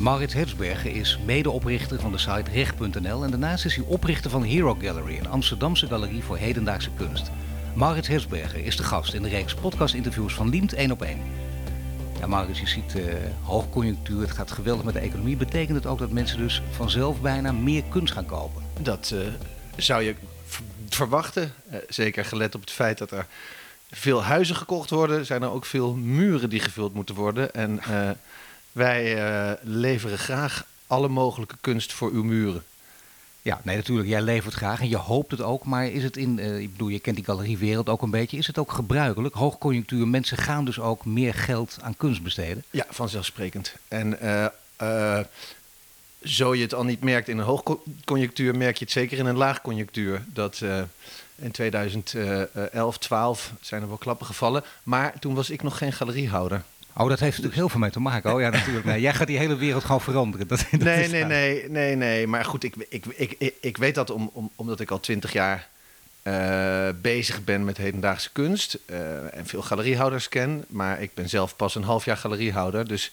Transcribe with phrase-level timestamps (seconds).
[0.00, 4.76] Maurits Hertzberger is medeoprichter van de site recht.nl en daarnaast is hij oprichter van Hero
[4.80, 7.30] Gallery, een Amsterdamse galerie voor hedendaagse kunst.
[7.74, 11.22] Maurits Hertzberger is de gast in de reeks podcastinterviews van Liemt 1 op 1.
[12.20, 13.04] Ja, Maurits, je ziet uh,
[13.42, 15.36] hoogconjunctuur, het gaat geweldig met de economie.
[15.36, 18.62] Betekent het ook dat mensen dus vanzelf bijna meer kunst gaan kopen?
[18.80, 19.20] Dat uh,
[19.76, 20.14] zou je
[20.88, 21.52] verwachten.
[21.70, 23.26] Uh, zeker gelet op het feit dat er
[23.90, 27.54] veel huizen gekocht worden, zijn er ook veel muren die gevuld moeten worden.
[27.54, 27.80] En
[28.72, 32.62] wij leveren graag alle mogelijke kunst voor uw muren.
[33.42, 34.08] Ja, nee, natuurlijk.
[34.08, 35.64] Jij levert graag en je hoopt het ook.
[35.64, 38.36] Maar is het in, uh, ik bedoel, je kent die galeriewereld ook een beetje.
[38.36, 39.34] Is het ook gebruikelijk?
[39.34, 42.64] Hoogconjunctuur, mensen gaan dus ook meer geld aan kunst besteden?
[42.70, 43.74] Ja, vanzelfsprekend.
[43.88, 44.46] En uh,
[44.82, 45.20] uh,
[46.22, 49.36] zo je het al niet merkt in een hoogconjunctuur, merk je het zeker in een
[49.36, 50.24] laagconjunctuur.
[50.26, 50.62] Dat
[51.36, 54.64] in 2011, 12 zijn er wel klappen gevallen.
[54.82, 56.62] Maar toen was ik nog geen galeriehouder.
[57.00, 58.34] Oh, dat heeft natuurlijk heel veel mee te maken.
[58.34, 58.84] Oh ja, natuurlijk.
[58.84, 60.48] Nee, jij gaat die hele wereld gewoon veranderen.
[60.48, 62.26] Dat, dat nee, nee, nee, nee, nee.
[62.26, 65.68] Maar goed, ik, ik, ik, ik, weet dat om, om, omdat ik al twintig jaar
[66.22, 68.78] uh, bezig ben met hedendaagse kunst.
[68.86, 70.64] Uh, en veel galeriehouders ken.
[70.68, 72.88] Maar ik ben zelf pas een half jaar galeriehouder.
[72.88, 73.12] Dus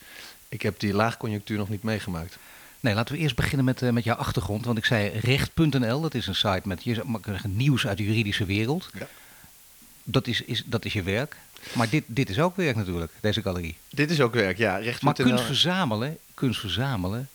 [0.49, 2.37] ik heb die laagconjunctuur nog niet meegemaakt.
[2.79, 4.65] Nee, laten we eerst beginnen met, uh, met jouw achtergrond.
[4.65, 7.01] Want ik zei recht.nl, dat is een site met je,
[7.47, 8.89] nieuws uit de juridische wereld.
[8.93, 9.07] Ja.
[10.03, 11.35] Dat, is, is, dat is je werk.
[11.73, 13.77] Maar dit, dit is ook werk natuurlijk, deze galerie.
[13.89, 14.77] Dit is ook werk, ja.
[14.77, 17.29] Recht maar kunst verzamelen, kunst verzamelen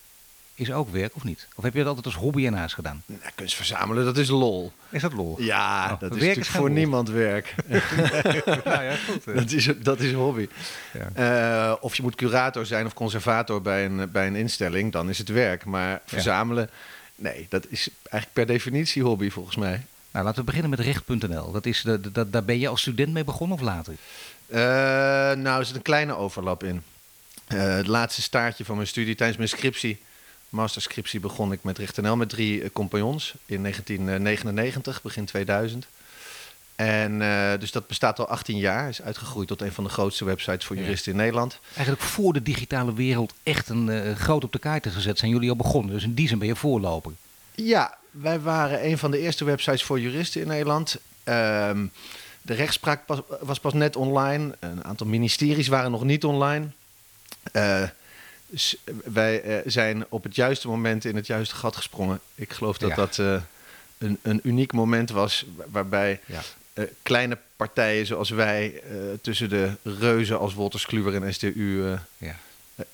[0.54, 1.48] is ook werk, of niet?
[1.54, 3.02] Of heb je dat altijd als hobby ernaast gedaan?
[3.06, 4.72] Nou, kunst verzamelen, dat is lol.
[4.90, 5.40] Is dat lol?
[5.40, 7.54] Ja, oh, dat is natuurlijk voor niemand werk.
[8.64, 9.24] nou ja, goed.
[9.24, 10.48] Dat is, dat is hobby.
[10.92, 11.70] Ja.
[11.70, 15.18] Uh, of je moet curator zijn of conservator bij een, bij een instelling, dan is
[15.18, 15.64] het werk.
[15.64, 16.70] Maar verzamelen,
[17.14, 19.86] nee, dat is eigenlijk per definitie hobby volgens mij.
[20.12, 21.52] Nou, laten we beginnen met recht.nl.
[21.52, 23.94] Dat is de, de, daar ben je als student mee begonnen of later?
[24.48, 24.58] Uh,
[25.42, 26.82] nou, er zit een kleine overlap in.
[27.48, 30.00] Uh, het laatste staartje van mijn studie tijdens mijn scriptie,
[30.48, 35.86] masterscriptie, begon ik met recht.nl met drie uh, compagnons in 1999, begin 2000.
[36.74, 38.88] En uh, dus dat bestaat al 18 jaar.
[38.88, 41.58] Is uitgegroeid tot een van de grootste websites voor juristen in Nederland.
[41.74, 45.50] Eigenlijk voor de digitale wereld echt een uh, groot op de kaart gezet zijn jullie
[45.50, 45.94] al begonnen.
[45.94, 47.12] Dus in die zin ben je voorloper.
[47.54, 50.96] Ja, wij waren een van de eerste websites voor juristen in Nederland.
[51.24, 51.92] Um,
[52.42, 54.56] de rechtspraak pas, was pas net online.
[54.60, 56.66] Een aantal ministeries waren nog niet online.
[57.52, 57.82] Uh,
[59.04, 62.20] wij uh, zijn op het juiste moment in het juiste gat gesprongen.
[62.34, 62.94] Ik geloof dat ja.
[62.94, 63.40] dat uh,
[63.98, 66.42] een, een, uniek moment was waarbij ja.
[67.02, 68.82] kleine partijen zoals wij
[69.20, 72.38] tussen de reuzen als Wolters Kluwer en STU ja.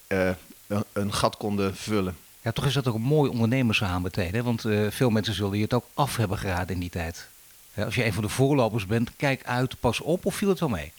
[0.07, 2.17] een, een gat konden vullen.
[2.43, 4.35] Ja, toch is dat ook een mooi ondernemersverhaal meteen.
[4.35, 4.43] Hè?
[4.43, 7.29] Want uh, veel mensen zullen je het ook af hebben geraden in die tijd.
[7.75, 10.61] Ja, als je een van de voorlopers bent, kijk uit, pas op of viel het
[10.61, 10.93] wel mee?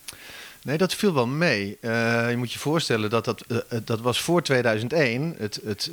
[0.63, 1.77] Nee, dat viel wel mee.
[1.81, 5.91] Uh, je moet je voorstellen dat dat, uh, dat was voor 2001, het, het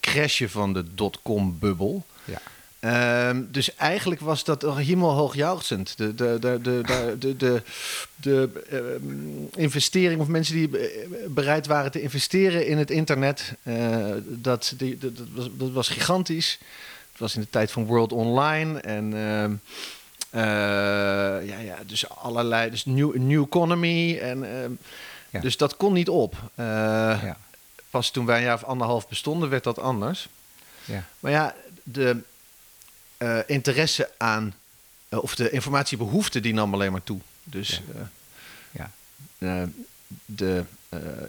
[0.00, 2.06] crashen van de dotcom-bubbel.
[2.24, 2.40] Ja.
[2.80, 4.64] Um, dus eigenlijk was dat
[5.34, 5.96] jauchzend.
[5.96, 6.82] De, de, de, de,
[7.18, 7.62] de, de,
[8.16, 10.70] de uh, investering, of mensen die
[11.28, 16.58] bereid waren te investeren in het internet, uh, dat, die, dat, was, dat was gigantisch.
[17.10, 19.12] Het was in de tijd van World Online en
[20.34, 20.40] uh,
[21.48, 24.18] ja, ja, dus allerlei, dus new, new economy.
[24.18, 24.72] En, ehm,
[25.30, 25.40] ja.
[25.40, 26.36] Dus dat kon niet op.
[26.56, 27.36] Ja.
[27.90, 30.28] Pas toen wij een jaar of anderhalf bestonden, werd dat anders.
[30.84, 31.04] Ja.
[31.20, 32.16] Maar ja, de
[33.18, 34.54] uh, interesse aan,
[35.08, 37.20] uh, of de informatiebehoefte, die nam alleen maar toe.
[37.44, 37.82] Dus
[38.70, 38.90] ja.
[39.38, 39.62] Uh,
[40.24, 40.64] de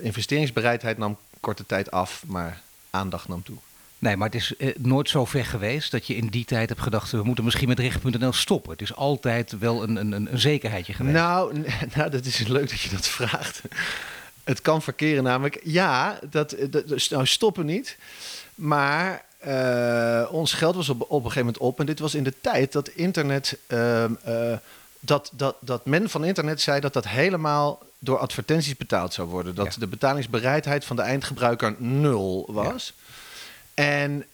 [0.01, 3.57] investeringsbereidheid nam korte tijd af, maar aandacht nam toe.
[3.99, 7.11] Nee, maar het is nooit zo ver geweest dat je in die tijd hebt gedacht...
[7.11, 8.71] we moeten misschien met recht.nl stoppen.
[8.71, 11.15] Het is altijd wel een, een, een zekerheidje geweest.
[11.15, 13.61] Nou, nou, dat is leuk dat je dat vraagt.
[14.43, 15.59] Het kan verkeren namelijk.
[15.63, 17.97] Ja, dat, dat, nou stoppen niet.
[18.55, 21.79] Maar uh, ons geld was op, op een gegeven moment op.
[21.79, 23.57] En dit was in de tijd dat internet.
[23.67, 24.57] Uh, uh,
[24.99, 29.55] dat, dat, dat men van internet zei dat dat helemaal door advertenties betaald zou worden.
[29.55, 29.79] Dat ja.
[29.79, 32.93] de betalingsbereidheid van de eindgebruiker nul was.
[32.97, 33.07] Ja.
[33.79, 34.25] En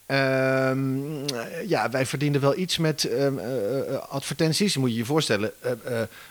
[0.70, 1.26] um,
[1.68, 4.78] ja, wij verdienden wel iets met um, uh, advertenties.
[4.78, 5.72] Moet je je voorstellen, uh,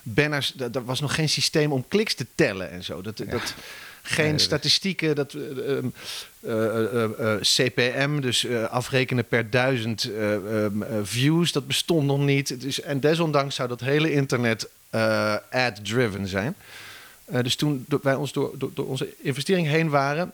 [0.02, 3.02] banners, er was nog geen systeem om kliks te tellen en zo.
[3.02, 3.24] Dat, ja.
[3.24, 3.54] dat,
[4.06, 5.14] geen nee, statistieken.
[5.14, 5.78] Dat, uh,
[6.40, 12.60] uh, CPM, dus afrekenen per duizend um, views, dat bestond nog niet.
[12.60, 14.68] Dus, en desondanks zou dat hele internet
[15.50, 16.56] ad-driven zijn.
[17.42, 20.32] dus toen wij ons door, door, door, onze investering heen waren,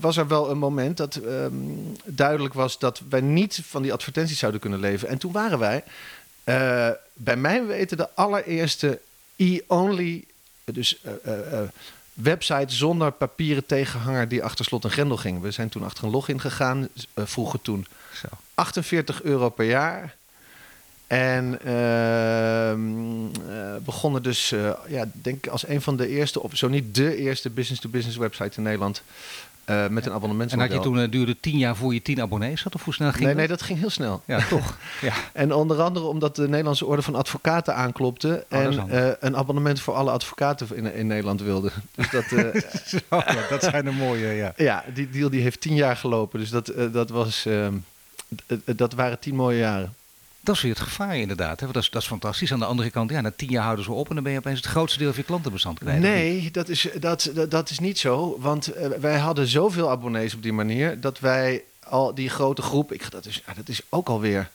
[0.00, 4.38] was er wel een moment dat um, duidelijk was dat wij niet van die advertenties
[4.38, 5.08] zouden kunnen leven.
[5.08, 5.84] En toen waren wij,
[7.12, 9.00] bij mijn weten, de allereerste
[9.36, 10.24] e-only,
[10.64, 11.00] dus
[12.12, 15.40] website zonder papieren tegenhanger die achter slot en grendel ging.
[15.40, 18.28] We zijn toen achter een login gegaan, uh, vroegen toen Zo.
[18.54, 20.16] 48 euro per jaar.
[21.06, 22.74] En uh,
[23.84, 27.16] begonnen dus, uh, ja, denk ik als een van de eerste, of zo niet de
[27.16, 29.02] eerste business-to-business website in Nederland.
[29.66, 30.52] Uh, met een abonnement.
[30.52, 32.74] En had je toen uh, duurde tien jaar voor je tien abonnees had?
[32.74, 33.38] Of hoe snel ging nee, dat?
[33.38, 34.22] Nee, dat ging heel snel.
[34.24, 34.78] Ja, toch.
[35.00, 35.12] ja.
[35.32, 38.44] En onder andere omdat de Nederlandse Orde van Advocaten aanklopte.
[38.50, 41.70] Oh, en uh, een abonnement voor alle advocaten in, in Nederland wilde.
[41.94, 42.24] Dus dat,
[42.86, 44.52] Zo, ja, dat zijn de mooie, ja.
[44.70, 46.38] ja, die deal die heeft tien jaar gelopen.
[46.38, 47.74] Dus dat, dat, was, ehm,
[48.76, 49.94] dat waren tien mooie jaren.
[50.44, 51.60] Dat is weer het gevaar inderdaad.
[51.60, 51.66] Hè?
[51.66, 52.52] Dat, is, dat is fantastisch.
[52.52, 54.38] Aan de andere kant, ja, na tien jaar houden ze op en dan ben je
[54.38, 56.00] opeens het grootste deel van je klantenbestand kwijt.
[56.00, 58.36] Nee, dat is, dat, dat, dat, is niet zo.
[58.40, 62.92] Want uh, wij hadden zoveel abonnees op die manier dat wij al die grote groep,
[62.92, 64.50] ik, dat, is, ja, dat is ook alweer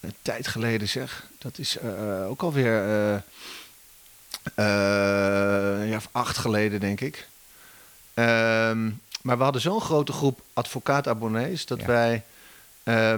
[0.00, 1.26] een tijd geleden zeg.
[1.38, 3.18] Dat is uh, ook alweer uh,
[5.90, 7.28] ja, acht geleden denk ik.
[8.14, 11.86] Um, maar we hadden zo'n grote groep advocaat-abonnees dat ja.
[11.86, 12.24] wij
[12.90, 13.14] uh,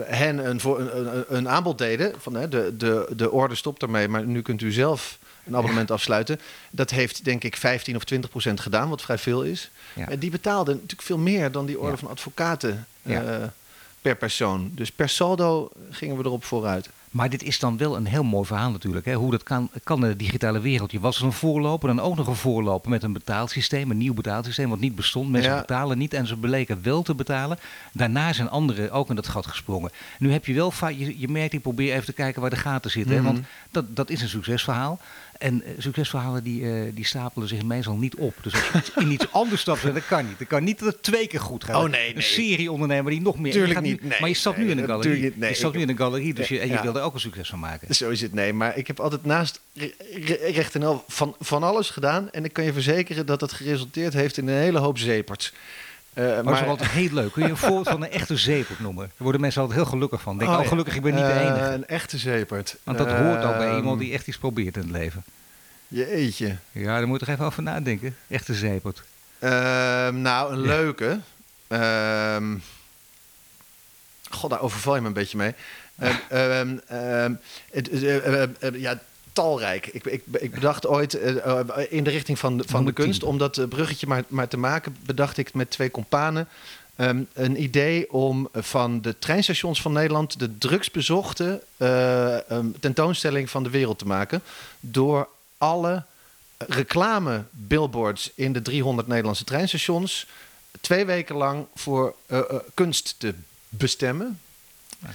[0.00, 4.08] hen een, voor, een, een, aanbod deden van hè, de, de, de orde stopt ermee,
[4.08, 5.94] maar nu kunt u zelf een abonnement ja.
[5.94, 6.40] afsluiten.
[6.70, 9.70] Dat heeft denk ik 15 of 20 procent gedaan, wat vrij veel is.
[9.94, 10.08] Ja.
[10.08, 13.20] En die betaalden natuurlijk veel meer dan die orde van advocaten uh,
[14.02, 14.70] per persoon.
[14.74, 16.88] Dus per saldo gingen we erop vooruit.
[17.12, 19.06] Maar dit is dan wel een heel mooi verhaal natuurlijk.
[19.06, 19.14] Hè?
[19.14, 20.92] Hoe dat kan, kan in de digitale wereld.
[20.92, 23.90] Je was een voorloper en ook nog een voorloper met een betaalsysteem.
[23.90, 25.30] Een nieuw betaalsysteem wat niet bestond.
[25.30, 25.60] Mensen ja.
[25.60, 27.58] betalen niet en ze bleken wel te betalen.
[27.92, 29.90] Daarna zijn anderen ook in dat gat gesprongen.
[30.18, 32.56] Nu heb je wel vaak, je, je merkt, ik probeer even te kijken waar de
[32.56, 33.12] gaten zitten.
[33.12, 33.26] Mm -hmm.
[33.26, 33.32] hè?
[33.32, 35.00] Want dat, dat is een succesverhaal.
[35.42, 38.34] En uh, succesverhalen die, uh, die stapelen zich meestal niet op.
[38.42, 40.38] Dus als je iets, in iets anders stapt, dat kan niet.
[40.38, 41.84] Dat kan niet dat het twee keer goed gaat.
[41.84, 43.52] Oh, nee, een serie ondernemer die nog meer...
[43.52, 44.02] Tuurlijk gaat niet.
[44.02, 45.22] Nee, maar je stapt nee, nu in een galerie.
[45.22, 46.82] Je, nee, je stapt nu in een galerie dus je, en je ja.
[46.82, 47.94] wil er ook een succes van maken.
[47.94, 48.52] Zo is het, nee.
[48.52, 49.60] Maar ik heb altijd naast
[50.52, 52.30] recht en al van, van alles gedaan.
[52.30, 55.52] En ik kan je verzekeren dat het geresulteerd heeft in een hele hoop zeeperts.
[56.14, 57.32] Uh, maar is altijd heel leuk.
[57.32, 59.04] Kun je een voorbeeld van een echte zeepert noemen?
[59.06, 60.38] Daar worden mensen altijd heel gelukkig van.
[60.38, 61.66] Denk, oh, oh gelukkig, ik ben niet de enige.
[61.66, 62.76] Uh, een echte zeepert.
[62.82, 65.24] Want dat hoort ook bij iemand die echt iets probeert in het leven.
[65.88, 66.56] Jeetje.
[66.72, 68.16] Ja, daar moet je toch even over nadenken.
[68.28, 69.02] Echte zeepert.
[69.38, 71.20] Ehm, nou, een leuke.
[71.68, 72.62] Um,
[74.30, 75.54] God, daar overval je me een beetje mee.
[76.32, 76.80] Um,
[78.74, 79.00] ja,
[79.32, 79.86] talrijk.
[79.86, 83.68] Ik, ik, ik bedacht ooit uh, in de richting van, van de kunst, om dat
[83.68, 86.48] bruggetje maar, maar te maken, bedacht ik met twee companen
[86.96, 93.62] um, een idee om van de treinstations van Nederland de drugsbezochte uh, um, tentoonstelling van
[93.62, 94.42] de wereld te maken.
[94.80, 96.02] Door alle
[96.56, 100.26] reclame billboards in de 300 Nederlandse treinstations
[100.80, 102.40] twee weken lang voor uh,
[102.74, 103.34] kunst te
[103.68, 104.40] bestemmen.
[104.98, 105.08] Ja.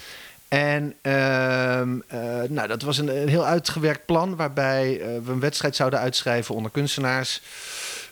[0.48, 5.40] En uh, uh, nou, dat was een, een, heel uitgewerkt plan waarbij uh, we een
[5.40, 7.42] wedstrijd zouden uitschrijven onder kunstenaars.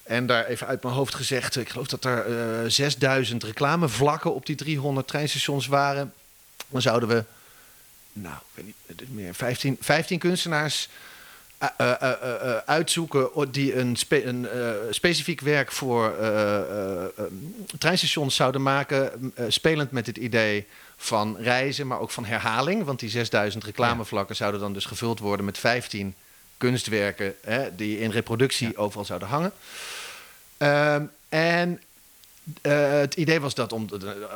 [0.03, 4.55] En daar even uit mijn hoofd gezegd, ik geloof dat er 6000 reclamevlakken op die
[4.55, 6.13] 300 treinstations waren.
[6.67, 7.23] Dan zouden we,
[8.13, 10.89] nou, ik weet niet, meer 15, 15 kunstenaars
[12.65, 14.47] uitzoeken die een, een
[14.89, 16.15] specifiek werk voor
[17.77, 20.67] treinstations zouden maken, spelend met het idee
[21.05, 22.83] van reizen, maar ook van herhaling.
[22.83, 26.15] Want die 6000 reclamevlakken zouden dan dus gevuld worden met 15
[26.57, 28.73] kunstwerken hè, die in reproductie ja.
[28.75, 29.51] overal zouden hangen.
[30.57, 31.81] Um, en
[32.61, 33.87] het idee was dat om,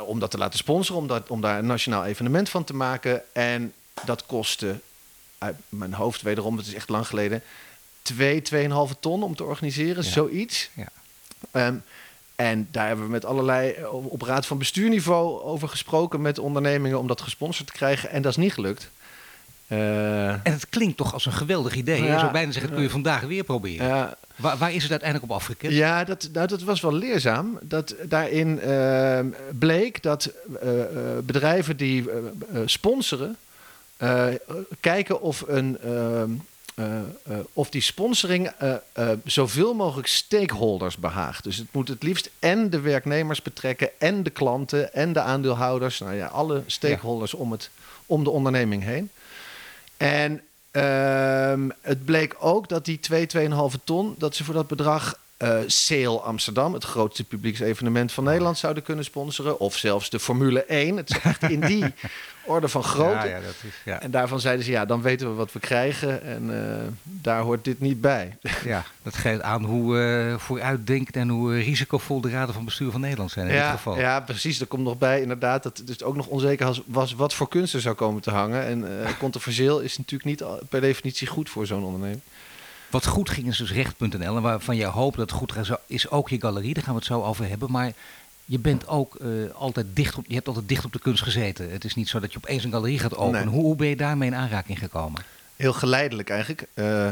[0.06, 3.22] om dat te laten sponsoren, om, dat, om daar een nationaal evenement van te maken.
[3.32, 3.72] En
[4.04, 4.80] dat kostte
[5.38, 7.42] uit mijn hoofd wederom, het is echt lang geleden,
[8.02, 10.10] 2, 2,5 ton om te organiseren, ja.
[10.10, 10.70] zoiets.
[10.74, 11.66] Ja.
[11.66, 11.82] Um,
[12.40, 17.06] en daar hebben we met allerlei op raad van bestuurniveau over gesproken met ondernemingen om
[17.06, 18.10] dat gesponsord te krijgen.
[18.10, 18.90] En dat is niet gelukt.
[19.68, 22.02] Uh, en het klinkt toch als een geweldig idee.
[22.02, 23.86] Ja, je zou bijna zeggen, dat kun je vandaag weer proberen.
[23.86, 25.72] Ja, waar, waar, is het uiteindelijk op afgekend?
[25.72, 27.58] Ja, dat, nou, dat was wel leerzaam.
[27.62, 29.20] Dat daarin uh,
[29.58, 30.32] bleek dat
[30.62, 30.70] uh,
[31.22, 32.04] bedrijven die
[32.64, 33.36] sponsoren,
[34.80, 35.78] kijken of een.
[36.80, 36.86] Uh,
[37.28, 41.44] uh, of die sponsoring uh, zoveel mogelijk stakeholders behaagt.
[41.44, 45.98] Dus het moet het liefst en de werknemers betrekken, en de klanten, en de aandeelhouders.
[45.98, 47.38] Nou ja, alle stakeholders ja.
[47.38, 47.70] om, het,
[48.06, 49.10] om de onderneming heen.
[49.96, 55.18] En ehm, het bleek ook dat die 2, 2,5 ton, dat ze voor dat bedrag
[55.66, 59.60] Sale Amsterdam, het grootste publieksevenement van Nederland, zouden kunnen sponsoren.
[59.60, 60.96] Of zelfs de Formule 1.
[60.96, 61.84] Het is echt in die
[62.44, 63.28] orde van grootte.
[63.28, 64.00] Ja, ja, dat is, ja.
[64.00, 66.22] En daarvan zeiden ze, ja, dan weten we wat we krijgen.
[66.22, 66.56] En uh,
[67.02, 68.36] daar hoort dit niet bij.
[68.64, 73.00] Ja, dat geeft aan hoe uh, vooruitdenkend en hoe risicovol de raden van bestuur van
[73.00, 73.98] Nederland zijn in ja, dit geval.
[73.98, 74.60] Ja, precies.
[74.60, 77.74] Er komt nog bij inderdaad dat het dus ook nog onzeker was wat voor kunst
[77.74, 78.64] er zou komen te hangen.
[78.64, 82.20] En uh, controversieel is natuurlijk niet per definitie goed voor zo'n onderneming.
[82.90, 84.36] Wat goed ging is dus recht.nl.
[84.36, 86.74] En waarvan jij hoopt dat het goed gaat, is ook je galerie.
[86.74, 87.70] Daar gaan we het zo over hebben.
[87.70, 87.92] Maar
[88.44, 91.70] je bent ook eh, altijd dicht op, je hebt altijd dicht op de kunst gezeten.
[91.70, 93.44] Het is niet zo dat je opeens een galerie gaat openen.
[93.44, 93.54] Nee.
[93.54, 95.22] Hoe, hoe ben je daarmee in aanraking gekomen?
[95.56, 96.64] Heel geleidelijk eigenlijk.
[96.74, 97.10] Eh,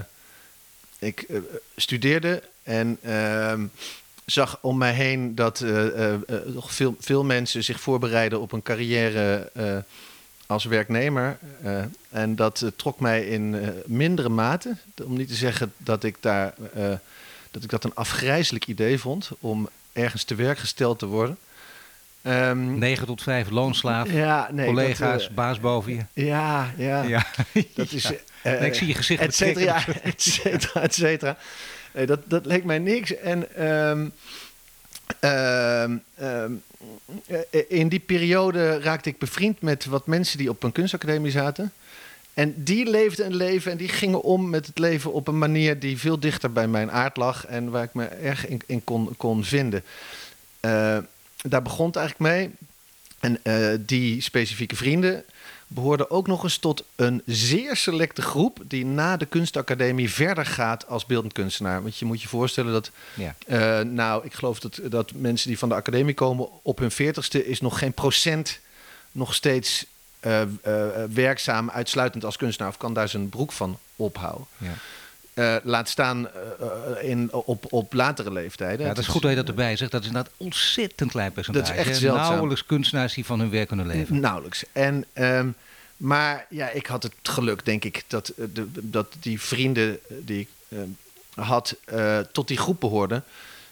[0.98, 1.38] ik eh,
[1.76, 3.66] studeerde en ehm,
[4.24, 5.64] zag om mij heen dat
[6.56, 9.50] veel, veel mensen zich voorbereiden op een carrière
[10.48, 11.38] als werknemer.
[11.62, 14.76] Eh, en dat eh, trok mij in eh, mindere mate.
[15.04, 16.54] Om niet te zeggen dat ik, daar,
[17.50, 21.38] dat ik dat een afgrijzelijk idee vond om ergens te werk gesteld te worden.
[22.22, 26.24] Ehm, 9 tot 5, loonslaaf, ja, nee, collega's, dat, baas boven je.
[26.24, 27.26] ja, ja, Ja,
[27.74, 28.02] dat is.
[28.02, 28.16] Ja.
[28.42, 31.36] Nee, ik zie je gezicht et cetera, et cetera, et cetera.
[31.92, 33.16] Nee, dat, dat leek mij niks.
[33.16, 34.08] En ehm,
[35.20, 36.52] ehm, ehm,
[37.26, 41.72] eh, in die periode raakte ik bevriend met wat mensen die op een kunstacademie zaten.
[42.34, 45.78] En die leefden een leven en die gingen om met het leven op een manier
[45.78, 49.44] die veel dichter bij mijn aard lag en waar ik me erg in, kon, kon
[49.44, 49.84] vinden.
[50.60, 50.98] Eh,
[51.42, 52.50] daar begon het eigenlijk mee.
[53.20, 55.24] En eh, die specifieke vrienden
[55.68, 60.86] behoorden ook nog eens tot een zeer selecte groep die na de kunstacademie verder gaat
[60.86, 61.82] als beeldend kunstenaar.
[61.82, 63.34] Want je moet je voorstellen dat, Ja.
[63.46, 67.46] eh, nou, ik geloof dat, dat mensen die van de academie komen op hun veertigste
[67.46, 68.60] is nog geen procent
[69.12, 69.86] nog steeds
[70.20, 70.48] eh, eh,
[71.12, 74.46] werkzaam uitsluitend als kunstenaar of kan daar zijn broek van ophouden.
[74.56, 74.72] Ja.
[75.38, 76.40] Eh, laat staan eh,
[77.00, 78.86] eh, in, op, op latere leeftijden.
[78.86, 79.90] Ja, dat is goed dat je dat erbij zegt.
[79.90, 81.72] Dat is inderdaad ontzettend klein percentage.
[81.72, 82.30] Dat is echt zeldzaam.
[82.30, 84.20] Nauwelijks kunstenaars die van hun werk kunnen leven.
[84.20, 84.64] Nauwelijks.
[84.72, 85.48] En, ehm,
[85.96, 90.48] maar ja, ik had het geluk, denk ik, dat, de, dat die vrienden die ik
[90.68, 91.76] ehm, had
[92.32, 93.24] tot die groep behoorden.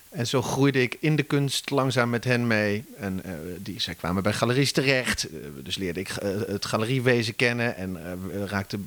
[0.08, 2.84] En zo groeide ik in de kunst langzaam met hen mee.
[2.98, 3.22] En
[3.58, 5.26] die, zij kwamen bij galeries terecht.
[5.62, 6.08] Dus leerde ik
[6.46, 7.98] het galeriewezen kennen en
[8.46, 8.78] raakte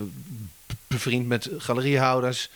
[0.90, 2.50] bevriend met galeriehouders.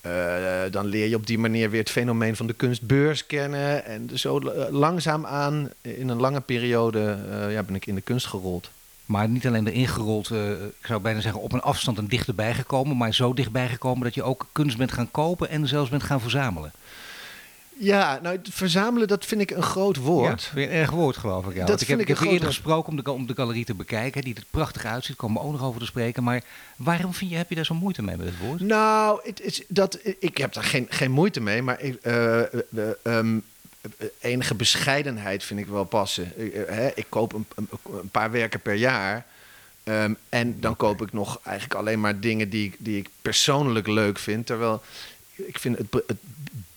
[0.00, 3.84] Eh, dan leer je op die manier weer het fenomeen van de kunstbeurs kennen.
[3.84, 8.00] En zo eh, langzaam aan, in een lange periode, eh, ja, ben ik in de
[8.00, 8.70] kunst gerold.
[9.06, 12.54] Maar niet alleen erin gerold, eh, ik zou bijna zeggen op een afstand en dichterbij
[12.54, 12.96] gekomen.
[12.96, 16.20] Maar zo dichtbij gekomen dat je ook kunst bent gaan kopen en zelfs bent gaan
[16.20, 16.72] verzamelen.
[17.78, 20.42] Ja, nou, het verzamelen, dat vind ik een groot woord.
[20.42, 21.52] Ja, weer een erg woord geloof ik.
[21.52, 21.58] Ja.
[21.58, 24.22] Dat Want ik heb, ik heb eerder gesproken om de, om de galerie te bekijken,
[24.22, 25.16] die er prachtig uitziet.
[25.16, 26.22] Komen we ook nog over te spreken.
[26.22, 26.42] Maar
[26.76, 28.60] waarom vind je, heb je daar zo moeite mee met het woord?
[28.60, 32.44] Nou, het is dat, ik heb daar geen, geen moeite mee, maar ik, eh, eh,
[32.76, 33.38] eh, ehm,
[33.98, 36.32] eh, enige bescheidenheid vind ik wel passen.
[36.44, 37.68] Ik, hè, ik koop een, een,
[38.00, 39.26] een paar werken per jaar.
[39.84, 43.86] ehm, en dan koop ik nog eigenlijk alleen maar dingen die, ik- die ik persoonlijk
[43.86, 44.46] leuk vind.
[44.46, 44.82] Terwijl
[45.34, 46.16] ik vind het, het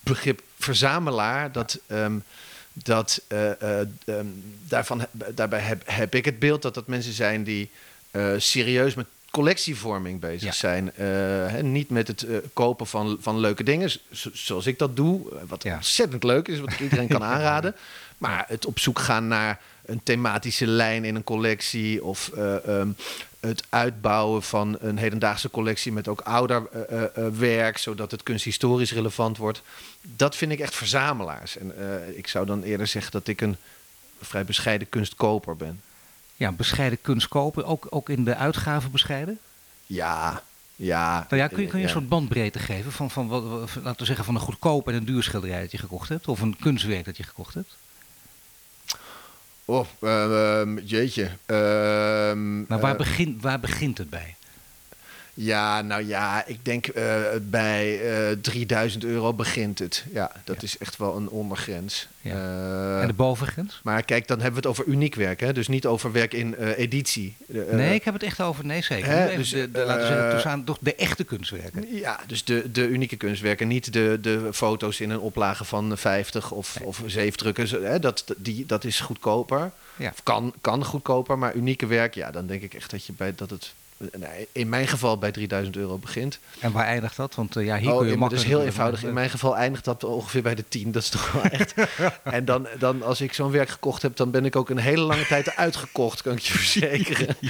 [0.06, 2.18] begrip verzamelaar, dat, ehm,
[2.74, 4.26] dat, eh, eh, ehm,
[4.68, 7.70] daarvan, daarbij heb, heb ik het beeld dat dat mensen zijn die
[8.12, 10.52] eh, serieus met collectievorming bezig Ja.
[10.52, 10.92] zijn.
[11.52, 15.22] Hè, niet met het kopen van, van leuke dingen, zo- zoals ik dat doe.
[15.48, 15.76] Wat Ja.
[15.76, 17.76] ontzettend leuk is, wat iedereen kan aanraden.
[18.18, 22.04] Maar het op zoek gaan naar een thematische lijn in een collectie...
[22.04, 22.90] of eh, ehm,
[23.40, 25.92] het uitbouwen van een hedendaagse collectie...
[25.92, 29.62] met ook ouder eh, werk, zodat het kunsthistorisch relevant wordt.
[30.02, 31.58] Dat vind ik echt verzamelaars.
[31.58, 31.74] En
[32.18, 33.58] ik zou dan eerder zeggen dat ik een
[34.22, 35.82] vrij bescheiden kunstkoper ben.
[36.36, 39.40] Ja, bescheiden kunst kopen, ook, ook in de uitgaven bescheiden.
[39.86, 40.44] Ja,
[40.76, 41.26] ja.
[41.30, 41.92] Nou ja, kun je, kun je ja.
[41.92, 43.44] een soort bandbreedte geven van, van wat-
[43.76, 46.28] laten we zeggen, van een goedkoop en een duur schilderij dat je gekocht hebt?
[46.28, 47.76] Of een kunstwerk dat je gekocht hebt?
[49.66, 51.30] Oh, ehm, jeetje.
[51.46, 54.36] Ehm, Maar waar, eh, begint, waar begint het bij?
[55.38, 58.00] Ja, nou ja, ik denk eh, bij
[58.30, 60.04] eh 3000 euro begint het.
[60.14, 60.62] Ja, dat Ja.
[60.62, 62.08] is echt wel een ondergrens.
[62.22, 62.32] Ja.
[62.34, 63.80] Eh, en de bovengrens?
[63.84, 65.54] Maar kijk, dan hebben we het over uniek werk, hè?
[65.54, 67.36] dus niet over werk in editie.
[67.72, 69.08] Nee, ik heb het echt over, nee zeker.
[69.08, 71.86] hè, dus, de, de- laten we zeggen, tussen aan, toch de echte kunstwerken.
[71.96, 76.52] Ja, dus de, de unieke kunstwerken, niet de, de foto's in een oplage van 50
[76.52, 76.88] of, Nee.
[76.88, 77.68] of zeefdrukken.
[77.68, 78.00] Zo, Hè?
[78.00, 79.72] Dat, die, dat is goedkoper.
[79.96, 80.10] Ja.
[80.10, 83.34] Of kan, kan goedkoper, maar unieke werk, ja, dan denk ik echt dat je bij
[83.36, 83.74] dat het.
[83.98, 86.40] Nee, in mijn geval bij 3000 euro begint.
[86.60, 87.36] En waar eindigt dat?
[87.36, 88.32] Want eh, ja, hier Oh, kun je makkelijk...
[88.32, 89.04] dat is heel eenvoudig.
[89.04, 90.92] In mijn geval eindigt dat ongeveer bij de 10.
[90.92, 91.74] Dat is toch wel echt.
[92.24, 95.02] en dan, dan, als ik zo'n werk gekocht heb, dan ben ik ook een hele
[95.02, 97.36] lange tijd uitgekocht, kan ik je verzekeren.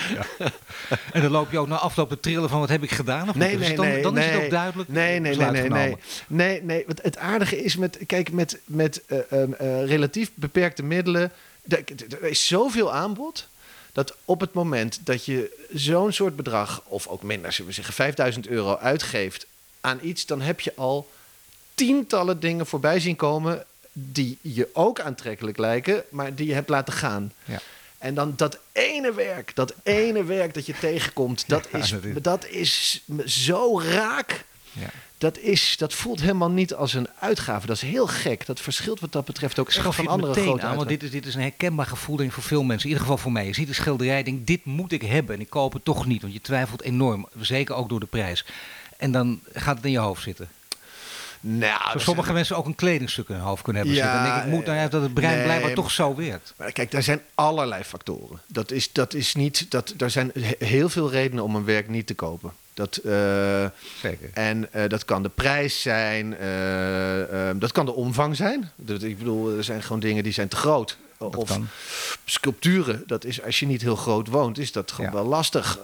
[1.12, 3.30] En dan loop je ook na afloop te trillen van wat heb ik gedaan?
[3.30, 3.58] Of Nee, niet?
[3.58, 4.02] Dus nee, dan, nee.
[4.02, 5.98] dan is het ook duidelijk Nee, nee, nee, nee, nee.
[6.28, 6.84] Nee, nee.
[6.86, 11.32] Want het aardige is met, kijk, met, met eh, ehm, eh, relatief beperkte middelen.
[11.68, 13.48] Er is zoveel aanbod.
[13.96, 17.94] Dat op het moment dat je zo'n soort bedrag, of ook minder, zullen we zeggen,
[17.94, 19.46] 5000 euro uitgeeft
[19.82, 21.10] aan iets, dan heb je al
[21.76, 26.94] tientallen dingen voorbij zien komen die je ook aantrekkelijk lijken, maar die je hebt laten
[26.94, 27.34] gaan.
[27.46, 27.62] Ja.
[27.98, 32.04] En dan dat ene werk, dat ene werk dat je tegenkomt, dat, Ja, is, dat
[32.04, 33.02] is- dat is
[33.46, 34.46] zo raak.
[35.18, 37.68] Dat, is, dat voelt helemaal niet als een uitgave.
[37.68, 38.46] Dat is heel gek.
[38.46, 41.26] Dat verschilt wat dat betreft ook echt van andere grote aan, want dit is, dit
[41.26, 42.84] is een herkenbaar gevoel denk ik, voor veel mensen.
[42.84, 43.46] In ieder geval voor mij.
[43.46, 45.36] Je ziet een schilderij denk dit moet ik hebben.
[45.36, 47.28] En ik koop het toch niet, want je twijfelt enorm.
[47.40, 48.46] Zeker ook door de prijs.
[48.98, 50.48] En dan gaat het in je hoofd zitten.
[51.40, 54.24] Nou, sommige mensen ook een kledingstuk in hun hoofd kunnen hebben Ja, zitten.
[54.24, 56.54] Dan denk ik, moet nou ja, dat het brein nee, blijkbaar toch zo werkt.
[56.58, 58.42] Maar kijk, daar zijn allerlei factoren.
[58.48, 61.88] Dat is, dat is niet, dat, er zijn he- heel veel redenen om een werk
[61.90, 62.52] niet te kopen.
[62.76, 63.66] Dat, eh,
[64.02, 64.30] Zeker.
[64.34, 68.72] en eh, dat kan de prijs zijn, eh, eh, dat kan de omvang zijn.
[68.76, 70.98] Dat, ik bedoel, er zijn gewoon dingen die zijn te groot.
[71.18, 71.68] Dat of kan.
[72.26, 75.16] sculpturen, dat is als je niet heel groot woont, is dat gewoon Ja.
[75.18, 75.80] wel lastig.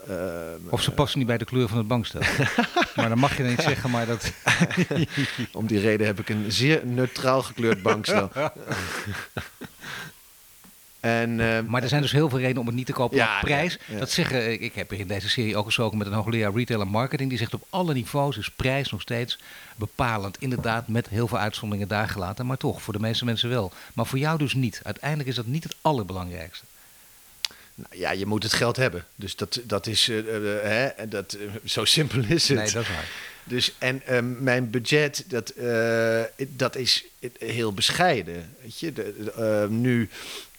[0.70, 2.22] Of ze passen niet bij de kleur van het bankstel.
[2.96, 4.32] maar dan mag je niet zeggen, maar dat...
[5.54, 8.32] om die reden heb ik een zeer neutraal gekleurd bankstel.
[11.02, 13.18] en, eh, Maar er zijn dus heel veel redenen om het niet te kopen.
[13.18, 14.00] Ja, maar prijs, ja, ja.
[14.00, 14.52] dat zeggen...
[14.52, 17.30] Ik, ik heb in deze serie ook gesproken met een hoogleraar retail en marketing.
[17.30, 19.40] Die zegt op alle niveaus is prijs nog steeds
[19.76, 20.38] bepalend.
[20.40, 22.46] Inderdaad, met heel veel uitzonderingen daar gelaten.
[22.46, 23.72] Maar toch, voor de meeste mensen wel.
[23.94, 24.80] Maar voor jou dus niet.
[24.84, 26.66] Uiteindelijk is dat niet het allerbelangrijkste.
[27.76, 29.06] Nou ja, je moet het geld hebben.
[29.16, 32.58] Dus dat, dat is, eh, eh, hè, en dat, eh, zo simpel is het.
[32.58, 33.10] Nee, dat is waar.
[33.44, 37.06] Dus, en ehm, mijn budget, dat, eh, dat is
[37.40, 38.56] heel bescheiden.
[38.62, 38.94] Weet je?
[38.94, 40.51] De, de, eh, nu, eh,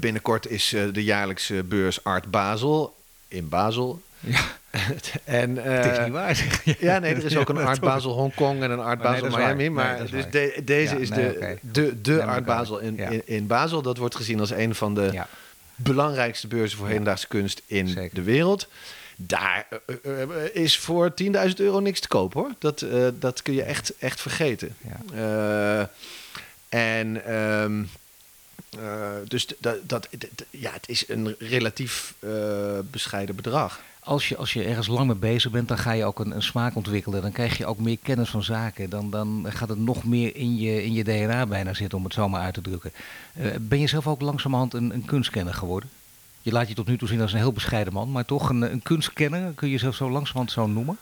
[0.00, 2.94] binnenkort is eh, de jaarlijkse beurs Art Basel
[3.28, 4.02] in Basel.
[4.20, 4.40] Ja,
[5.24, 6.36] en, eh, het is niet waar.
[6.36, 6.80] zeg.
[6.80, 7.80] Ja, nee, er is ook een Art.
[7.80, 9.38] Basel Hongkong en een Art Oh, nee, Basel.
[9.38, 9.54] Miami.
[9.56, 12.44] Nee, Maar is dus de- deze Ja, is nee, de, de, de Art.
[12.44, 13.08] Basel in, Ja.
[13.08, 13.82] in, in Basel.
[13.82, 15.28] Dat wordt gezien als een van de Ja,
[15.74, 18.14] belangrijkste beurzen voor hedendaagse kunst in Zeker.
[18.14, 18.68] de wereld.
[19.16, 19.94] Daar eh,
[20.52, 22.50] is voor 10.000 euro niks te kopen hoor.
[22.58, 24.76] Dat, dat kun je echt, echt vergeten.
[25.14, 25.90] ja.
[26.68, 27.82] En ehm,
[28.70, 30.08] eh, dus dat, dat,
[30.50, 32.30] ja, het is een relatief eh,
[32.90, 33.80] bescheiden bedrag.
[34.00, 36.42] Als je, als je ergens lang mee bezig bent, dan ga je ook een, een
[36.42, 37.22] smaak ontwikkelen.
[37.22, 38.90] Dan krijg je ook meer kennis van zaken.
[38.90, 42.12] Dan, dan gaat het nog meer in je, in je DNA bijna zitten, om het
[42.12, 42.92] zo maar uit te drukken.
[43.32, 45.88] Eh, ben je zelf ook langzamerhand een, een kunstkenner geworden?
[46.42, 48.62] Je laat je tot nu toe zien als een heel bescheiden man, maar toch een,
[48.62, 50.98] een kunstkenner, kun je jezelf zo langzamerhand zo noemen?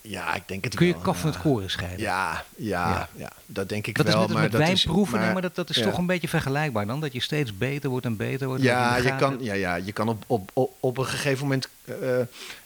[0.00, 1.02] Ja, ik denk het Kun je wel.
[1.02, 1.34] kaf van ja.
[1.36, 2.00] het koren scheiden?
[2.00, 3.08] Ja, ja, Ja.
[3.16, 4.20] ja, dat denk ik dat is wel.
[4.20, 5.84] net als maar met dat wijn is, maar- maar dat, dat is ja.
[5.84, 7.00] toch een beetje vergelijkbaar dan?
[7.00, 8.62] Dat je steeds beter wordt en beter wordt.
[8.62, 11.94] Ja, je kan, ja, ja, je kan op, op, op, op een gegeven moment, eh,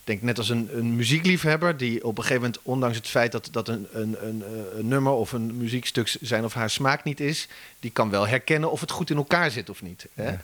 [0.04, 3.48] denk net als een, een muziekliefhebber, die op een gegeven moment, ondanks het feit dat,
[3.52, 4.42] dat een, een, een,
[4.78, 7.48] een nummer of een muziekstuk zijn of haar smaak niet is,
[7.80, 10.06] die kan wel herkennen of het goed in elkaar zit of niet.
[10.14, 10.34] Hè?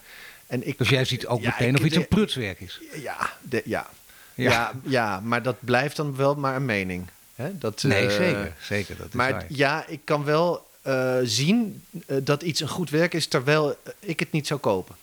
[0.47, 2.81] En ik, Dus jij ziet ook meteen of iets een prutswerk is.
[3.03, 3.90] Ja, de, ja.
[4.35, 4.51] Ja.
[4.51, 4.73] Ja.
[4.83, 7.07] Ja, maar dat blijft dan wel maar een mening.
[7.35, 7.59] Hè?
[7.59, 8.55] Dat, Nee, eh, zeker.
[8.61, 9.45] Zeker, dat is Maar waar.
[9.49, 14.21] ja, ik kan wel eh, zien eh, dat iets een goed werk is, terwijl ik
[14.21, 14.95] het niet zou kopen.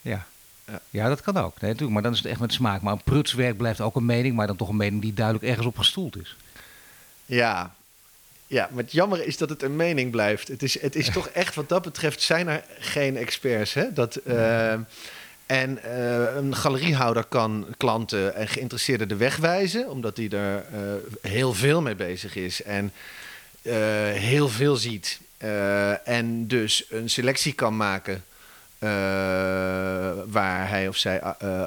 [0.00, 0.26] Ja.
[0.66, 0.80] Ja.
[0.90, 1.60] Ja, dat kan ook.
[1.60, 1.92] Nee, natuurlijk.
[1.92, 2.82] Maar dan is het echt met smaak.
[2.82, 5.66] Maar een prutswerk blijft ook een mening, maar dan toch een mening die duidelijk ergens
[5.66, 6.36] op gestoeld is.
[7.26, 7.74] Ja.
[8.46, 10.48] Ja, maar het jammer is dat het een mening blijft.
[10.48, 13.74] Het is, het is toch echt, wat dat betreft, zijn er geen experts.
[13.74, 13.92] Hè?
[13.92, 14.20] Dat,
[15.52, 21.30] en eh, een galeriehouder kan klanten en geïnteresseerden de weg wijzen, omdat hij er eh,
[21.30, 22.92] heel veel mee bezig is en
[23.62, 23.74] eh,
[24.10, 25.20] heel veel ziet.
[26.04, 28.24] En dus een selectie kan maken
[30.26, 31.20] waar hij of zij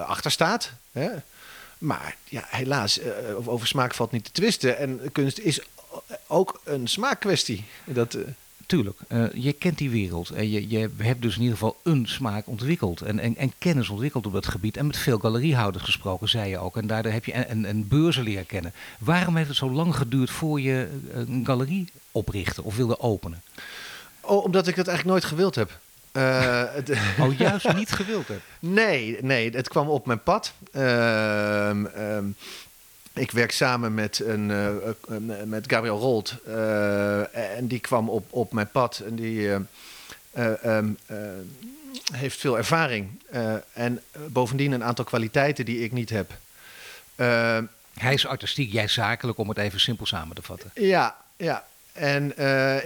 [0.06, 0.72] achter staat.
[0.92, 1.10] Hè?
[1.78, 3.00] Maar ja, helaas,
[3.46, 4.78] over smaak valt niet te twisten.
[4.78, 5.60] En kunst is
[6.28, 7.66] ook een smaakkwestie.
[7.84, 8.18] Dat,
[8.66, 12.08] Tuurlijk, eh, je kent die wereld en je, je hebt dus in ieder geval een
[12.08, 14.78] smaak ontwikkeld en, en, en kennis ontwikkeld op dat gebied.
[14.78, 16.78] En met veel galeriehouders gesproken, zei je ook.
[16.78, 18.74] En daardoor heb je een, een, beurzen leren kennen.
[19.00, 23.42] Waarom heeft het zo lang geduurd voor je eh, een galerie oprichtte of wilde openen?
[24.22, 25.80] oh, omdat ik dat eigenlijk nooit gewild heb.
[26.12, 26.64] Eh,
[27.26, 28.44] Oh, juist niet gewild hebt.
[28.60, 30.54] nee, nee, het kwam op mijn pad.
[30.72, 31.86] Ehm,
[33.16, 36.36] ik werk samen met, een, eh, eh, met Gabriel Rolt.
[36.46, 39.02] eh, en die kwam op, op mijn pad.
[39.06, 39.60] En die eh,
[40.32, 41.18] eh, ehm, eh,
[42.14, 43.10] heeft veel ervaring.
[43.74, 46.32] En bovendien een aantal kwaliteiten die ik niet heb.
[47.94, 50.72] Hij is artistiek, jij zakelijk, om het even simpel samen te vatten.
[50.74, 51.66] Ja, ja.
[51.94, 52.26] En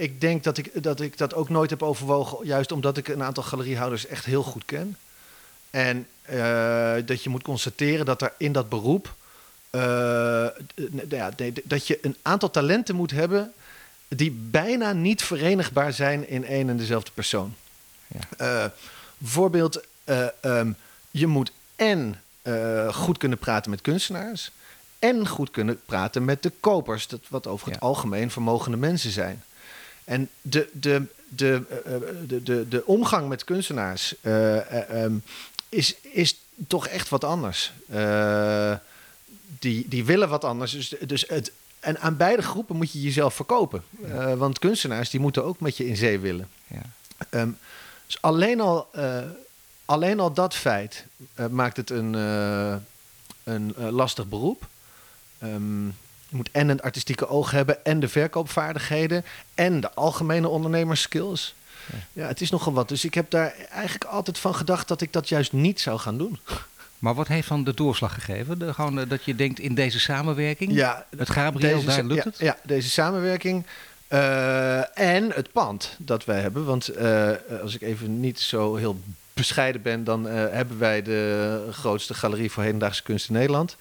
[0.02, 3.22] ik denk dat ik, dat ik dat ook nooit heb overwogen, juist omdat ik een
[3.22, 4.96] aantal galeriehouders echt heel goed ken.
[5.70, 6.06] En
[7.06, 9.14] dat je moet constateren dat er in dat beroep,
[11.08, 13.52] ja, nee, d- dat je een aantal talenten moet hebben
[14.08, 17.54] die bijna niet verenigbaar zijn in één en dezelfde persoon.
[18.06, 18.20] Ja.
[18.64, 18.70] Eh,
[19.18, 20.72] bijvoorbeeld, eh, ehm,
[21.10, 24.50] je moet en eh, goed kunnen praten met kunstenaars
[24.98, 27.86] en goed kunnen praten met de kopers, dat wat over het Ja.
[27.86, 29.42] algemeen vermogende mensen zijn.
[30.04, 35.14] En de, de, de, eh, eh, de, de, de omgang met kunstenaars eh, eh, ehm,
[35.68, 36.36] is, is
[36.68, 37.72] toch echt wat anders.
[37.88, 38.72] Eh,
[39.60, 40.72] die, die willen wat anders.
[40.72, 43.82] Dus, dus het, en aan beide groepen moet je jezelf verkopen.
[44.04, 46.48] Uh, want kunstenaars die moeten ook met je in zee willen.
[46.66, 46.82] Ja.
[47.30, 47.58] Um,
[48.06, 49.18] dus alleen al, uh,
[49.84, 52.12] alleen al dat feit uh, maakt het een,
[53.44, 54.66] een lastig beroep.
[55.42, 55.86] Um,
[56.28, 61.54] je moet en een artistieke oog hebben en de verkoopvaardigheden en de algemene ondernemerskills.
[61.92, 62.22] Ja.
[62.22, 62.88] ja, het is nogal wat.
[62.88, 66.18] Dus ik heb daar eigenlijk altijd van gedacht dat ik dat juist niet zou gaan
[66.18, 66.38] doen.
[67.00, 68.58] Maar wat heeft dan de doorslag gegeven?
[68.58, 72.30] De, gewoon eh, dat je denkt in deze samenwerking, ja, het Gabriel, daar lukt ja,
[72.30, 72.38] het?
[72.38, 73.64] Ja, deze samenwerking
[74.08, 76.64] uh, en het pand dat wij hebben.
[76.64, 77.30] Want uh,
[77.62, 79.00] als ik even niet zo heel
[79.32, 83.76] bescheiden ben, dan hebben wij de grootste galerie voor hedendaagse kunst in Nederland.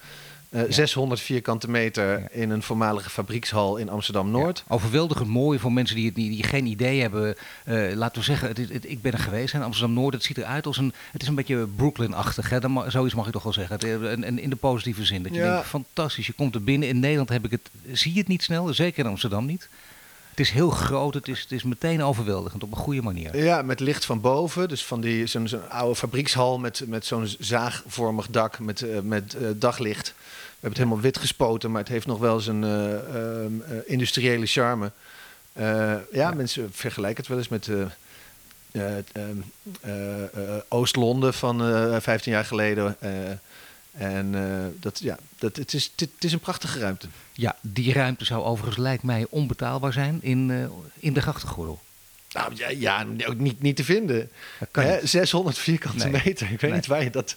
[0.49, 0.71] Uh, ja.
[0.71, 2.27] 600 vierkante meter ja.
[2.29, 4.63] in een voormalige fabriekshal in Amsterdam-Noord.
[4.67, 4.75] Ja.
[4.75, 7.35] Overweldigend mooi voor mensen die, het, die, die geen idee hebben.
[7.65, 10.13] Uh, laten we zeggen, het, het, ik ben er geweest in Amsterdam-Noord.
[10.13, 10.93] Het ziet eruit als een...
[11.11, 12.51] Het is een beetje Brooklyn-achtig.
[12.87, 13.79] Zoiets mag ik toch wel zeggen.
[13.79, 15.23] En, en in de positieve zin.
[15.23, 16.27] Dat je denkt, fantastisch.
[16.27, 16.87] Je komt er binnen.
[16.87, 18.73] In Nederland heb ik het, zie je het niet snel.
[18.73, 19.69] Zeker in Amsterdam niet.
[20.39, 23.43] Het is heel groot, het is, het is meteen overweldigend op een goede manier.
[23.43, 24.67] Ja, met licht van boven.
[24.67, 29.35] Dus van die, zo'n zo'n oude fabriekshal met, met zo'n zaagvormig dak met, uh, met
[29.41, 30.07] uh, daglicht.
[30.07, 30.13] We
[30.51, 32.99] hebben het helemaal wit gespoten, maar het heeft nog wel zijn uh, uh,
[33.85, 34.91] industriële charme.
[35.53, 37.69] Ja, ja, mensen vergelijken het wel eens met
[40.67, 41.61] Oost-Londen van
[42.01, 42.97] 15 jaar geleden.
[43.91, 44.31] En
[44.79, 47.07] dat, ja, dat, het, is, het, is een prachtige ruimte.
[47.33, 51.79] Ja, die ruimte zou overigens, lijkt mij, onbetaalbaar zijn in, in de grachtengordel.
[52.31, 54.29] Nou ja, ja ook niet, niet te vinden.
[54.71, 55.07] Hè?
[55.07, 56.21] 600 vierkante nee.
[56.25, 56.51] meter.
[56.51, 56.71] Ik weet nee.
[56.71, 57.35] niet waar je dat,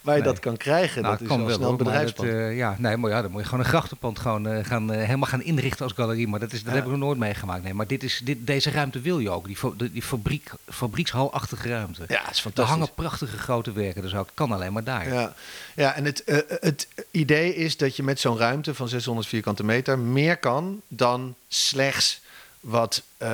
[0.00, 0.32] waar je nee.
[0.32, 1.02] dat kan krijgen.
[1.02, 2.28] Nou, dat is wel snel een bedrijfspand.
[2.28, 4.98] uh, ja, nee, maar ja, dan moet je gewoon een grachtenpand gewoon, uh, gaan, uh,
[4.98, 6.28] helemaal gaan inrichten als galerie.
[6.28, 6.74] Maar dat, is, dat ja.
[6.74, 7.62] heb ik nog nooit meegemaakt.
[7.62, 9.46] Nee, maar dit is, dit, deze ruimte wil je ook.
[9.46, 12.04] Die, die fabriek, fabriekshalachtige ruimte.
[12.08, 12.74] Ja, het is fantastisch.
[12.74, 15.12] Er hangen prachtige grote werken, dus ook kan alleen maar daar.
[15.12, 15.34] Ja,
[15.74, 16.22] ja en het,
[16.60, 21.34] het idee is dat je met zo'n ruimte van 600 vierkante meter meer kan dan
[21.48, 22.20] slechts
[22.60, 23.28] wat uh,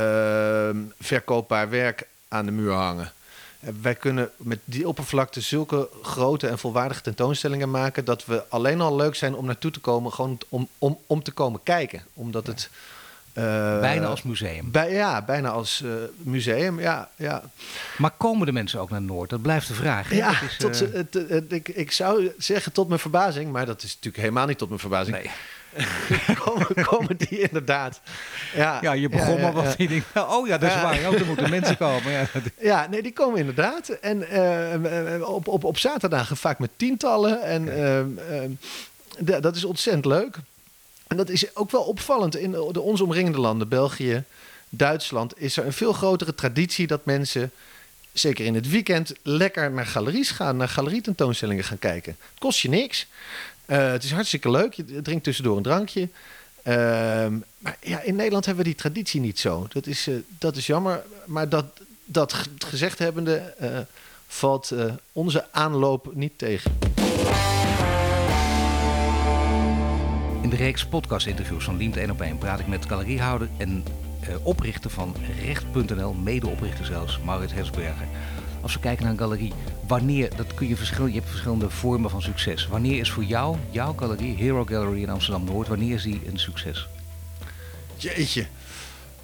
[1.01, 3.13] verkoopbaar werk aan de muur hangen.
[3.83, 8.97] Wij kunnen met die oppervlakte zulke grote en volwaardige tentoonstellingen maken dat we alleen al
[8.97, 12.03] leuk zijn om naartoe te komen, gewoon om, om, om te komen kijken.
[12.15, 12.71] Omdat het.
[13.35, 14.71] Uh, bijna als museum.
[14.71, 17.43] Bij, ja, bijna als uh, museum, ja, ja.
[17.99, 19.31] Maar komen de mensen ook naar Noord?
[19.31, 20.15] Dat blijft de vraag.
[20.15, 20.83] Ja, is, tot,
[21.15, 21.41] uh...
[21.49, 24.81] ik, ik zou zeggen tot mijn verbazing, maar dat is natuurlijk helemaal niet tot mijn
[24.81, 25.17] verbazing.
[25.17, 25.31] Nee.
[26.45, 28.01] komen, komen die inderdaad.
[28.55, 29.75] Ja, ja je begon ja, maar wat.
[29.79, 29.87] Ja.
[29.87, 30.99] Denkt, oh ja, dat is waar.
[31.09, 32.13] Oh, er moeten mensen komen.
[32.13, 32.27] Ja,
[32.71, 33.89] ja nee, die komen inderdaad.
[33.89, 37.43] En uh, op, op, op zaterdagen vaak met tientallen.
[37.43, 38.57] En okay.
[39.25, 40.37] uh, dat is ontzettend leuk.
[41.07, 42.37] En dat is ook wel opvallend.
[42.37, 44.25] In de, ons omringende landen, België,
[44.69, 47.53] Duitsland, is er een veel grotere traditie dat mensen
[48.13, 52.17] zeker in het weekend, lekker naar galeries gaan, naar galerietentoonstellingen gaan kijken.
[52.31, 53.07] Het kost je niks.
[53.67, 54.73] Uh, het is hartstikke leuk.
[54.73, 56.01] Je drinkt tussendoor een drankje.
[56.01, 56.75] Uh,
[57.59, 59.67] maar ja, in Nederland hebben we die traditie niet zo.
[59.73, 61.03] Dat is, uh, dat is jammer.
[61.27, 61.65] Maar dat,
[62.05, 63.55] dat gezegd hebbende
[64.27, 64.73] valt
[65.13, 66.94] onze aanloop niet tegen.
[70.45, 73.85] In de reeks podcast-interviews van Liemt 1 op 1 praat ik met galeriehouder en
[74.43, 78.07] oprichter van Recht.nl, medeoprichter zelfs, Maurits Hersberger
[78.63, 79.53] als we kijken naar een galerie,
[79.87, 82.67] wanneer, dat kun je verschillen, je hebt verschillende vormen van succes.
[82.67, 86.89] Wanneer is voor jou, jouw galerie, Hero Gallery in Amsterdam-Noord, wanneer is die een succes?
[87.97, 88.47] Jeetje.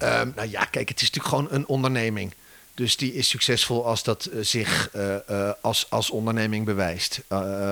[0.03, 2.33] Um, nou ja, kijk, het is natuurlijk gewoon een onderneming.
[2.73, 7.21] Dus die is succesvol als dat uh, zich uh, als, als onderneming bewijst.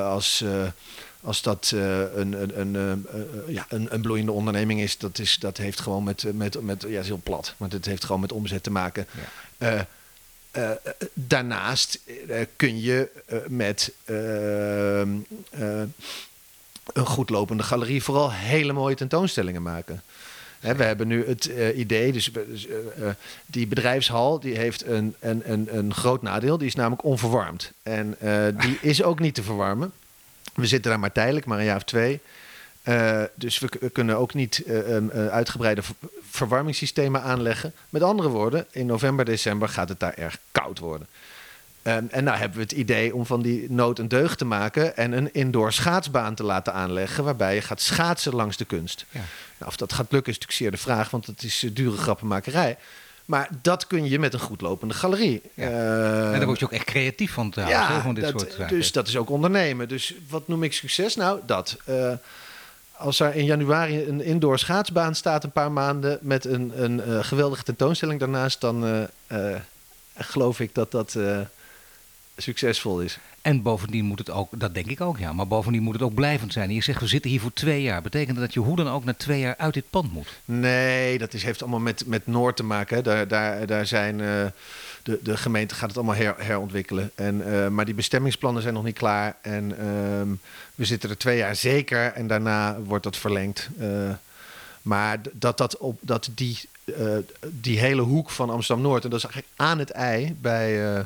[0.03, 0.43] als,
[1.21, 3.08] als dat een, een, een,
[3.47, 6.99] ja, een, een bloeiende onderneming is, dat, is, dat heeft gewoon met, met, met ja,
[6.99, 9.08] is heel plat, maar het heeft gewoon met omzet te maken.
[9.58, 9.88] Ja.
[10.58, 10.71] Uh,
[11.13, 13.93] daarnaast uh, kun je uh, met
[16.93, 20.03] een goed lopende galerie vooral hele mooie tentoonstellingen maken.
[20.60, 22.67] Hè, we hebben nu het idee, dus, dus
[23.45, 27.71] die bedrijfshal die heeft een, een, een, een groot nadeel, die is namelijk onverwarmd.
[27.84, 28.17] En
[28.58, 29.93] die is ook niet te verwarmen.
[30.60, 32.19] We zitten daar maar tijdelijk, maar een jaar of twee.
[32.84, 35.95] Uh, dus we, we, kunnen ook niet uh, um, uh, uitgebreide ver
[36.30, 37.74] verwarmingssystemen aanleggen.
[37.89, 41.08] Met andere woorden, in november, december gaat het daar erg koud worden.
[41.84, 44.98] Um, en nou hebben we het idee om van die nood een deugd te maken
[44.98, 49.06] en een indoor schaatsbaan te laten aanleggen, waarbij je gaat schaatsen langs de kunst.
[49.12, 49.19] Ja.
[49.58, 52.78] Nou, of dat gaat lukken is natuurlijk zeer de vraag, want het is dure grappenmakerij.
[53.29, 55.41] Maar dat kun je met een goed lopende galerie.
[55.53, 55.65] Ja.
[55.65, 58.77] en daar word je ook echt creatief van trouwens, ja, van dit dat, soort zaken.
[58.77, 59.87] Dus dat is ook ondernemen.
[59.87, 61.15] Dus wat noem ik succes?
[61.15, 61.77] Nou, dat
[62.91, 67.23] als er in januari een indoor schaatsbaan staat, een paar maanden met een, een uh,
[67.23, 69.07] geweldige tentoonstelling daarnaast, dan
[70.17, 71.17] geloof ik dat dat
[72.37, 73.17] succesvol is.
[73.41, 76.13] En bovendien moet het ook, dat denk ik ook ja, maar bovendien moet het ook
[76.13, 76.71] blijvend zijn.
[76.71, 78.02] Je zegt we zitten hier voor twee jaar.
[78.02, 80.39] Betekent dat dat je hoe dan ook na twee jaar uit dit pand moet?
[80.45, 83.04] Nee, dat is, heeft allemaal met, met Noord te maken.
[83.04, 84.45] Daar, daar, daar zijn, uh,
[85.04, 87.12] de, de gemeente gaat het allemaal her, herontwikkelen.
[87.15, 89.36] En, uh, maar die bestemmingsplannen zijn nog niet klaar.
[89.41, 89.78] En uh,
[90.75, 93.69] we zitten er twee jaar zeker en daarna wordt dat verlengd.
[93.80, 94.10] Uh,
[94.82, 96.60] maar dat, dat, op, dat die,
[97.41, 99.04] die hele hoek van Amsterdam-Noord...
[99.04, 101.06] en dat is eigenlijk aan het ei bij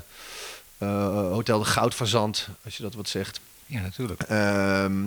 [1.32, 3.40] Hotel de Goudfazant, als je dat wat zegt.
[3.66, 4.22] Ja, natuurlijk.
[4.22, 5.04] Ehm,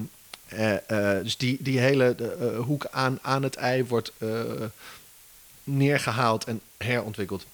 [0.52, 0.78] uh, uh,
[1.22, 4.12] dus die, die hele de, hoek aan, aan het ei wordt
[5.64, 7.46] neergehaald en herontwikkeld.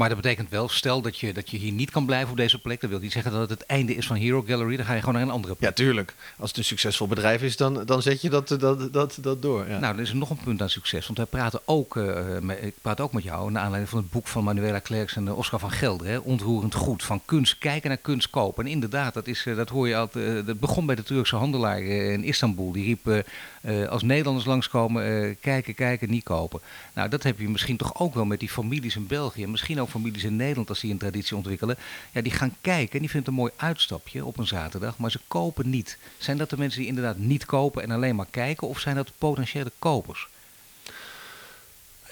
[0.00, 2.58] Maar dat betekent wel, stel dat je, dat je hier niet kan blijven op deze
[2.58, 2.80] plek.
[2.80, 4.76] Dat wil niet zeggen dat het het einde is van Hero Gallery.
[4.76, 5.68] Dan ga je gewoon naar een andere plek.
[5.68, 6.14] Ja, tuurlijk.
[6.38, 9.68] Als het een succesvol bedrijf is, dan, dan zet je dat, dat, dat, dat door.
[9.68, 9.78] Ja.
[9.78, 11.06] Nou, er is nog een punt aan succes.
[11.06, 14.10] Want wij praten ook, uh, met, ik praat ook met jou naar aanleiding van het
[14.10, 16.06] boek van Manuela Klerks en Oscar van Gelder.
[16.06, 17.02] Hè, Ontroerend goed.
[17.02, 18.64] Van kunst kijken naar kunst kopen.
[18.64, 20.46] En inderdaad, dat, is, dat hoor je altijd.
[20.46, 22.72] dat begon bij de Turkse handelaar in Istanbul.
[22.72, 23.24] Die riep
[23.60, 26.60] uh, als Nederlanders langskomen, uh, kijken, kijken, niet kopen.
[26.94, 29.46] Nou, dat heb je misschien toch ook wel met die families in België.
[29.46, 31.76] Misschien ook families in Nederland als die een traditie ontwikkelen.
[32.12, 35.20] Ja, die gaan kijken en die vinden een mooi uitstapje op een zaterdag, maar ze
[35.28, 35.98] kopen niet.
[36.18, 39.12] Zijn dat de mensen die inderdaad niet kopen en alleen maar kijken, of zijn dat
[39.18, 40.28] potentiële kopers?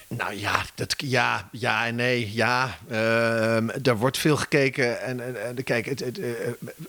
[0.09, 2.33] Nou ja, dat, ja, ja en nee.
[2.35, 5.01] Ja, uh, er wordt veel gekeken.
[5.01, 6.27] En, en, en kijk, het, het, uh,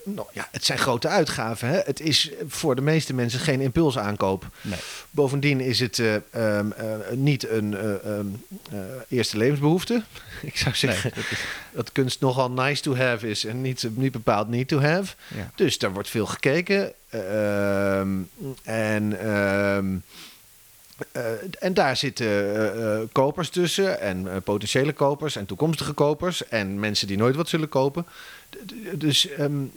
[0.04, 1.68] nou, ja, het zijn grote uitgaven.
[1.68, 1.78] Hè?
[1.84, 4.46] Het is voor de meeste mensen geen impulsaankoop.
[4.60, 4.78] Nee.
[5.10, 6.72] Bovendien is het uh, um,
[7.14, 8.44] niet een um,
[9.08, 10.02] eerste levensbehoefte.
[10.42, 11.44] Ik zou zeggen nee, dat, is...
[11.74, 15.14] dat, kunst nogal nice to have is en niet, niet bepaald need to have.
[15.34, 15.50] Ja.
[15.54, 16.92] Dus daar wordt veel gekeken.
[17.10, 18.18] Ehm,
[18.62, 19.16] en...
[21.12, 21.22] Uh,
[21.58, 27.06] en daar zitten uh, uh, kopers tussen en potentiële kopers en toekomstige kopers en mensen
[27.06, 28.06] die nooit wat zullen kopen.
[28.94, 29.72] Dus um,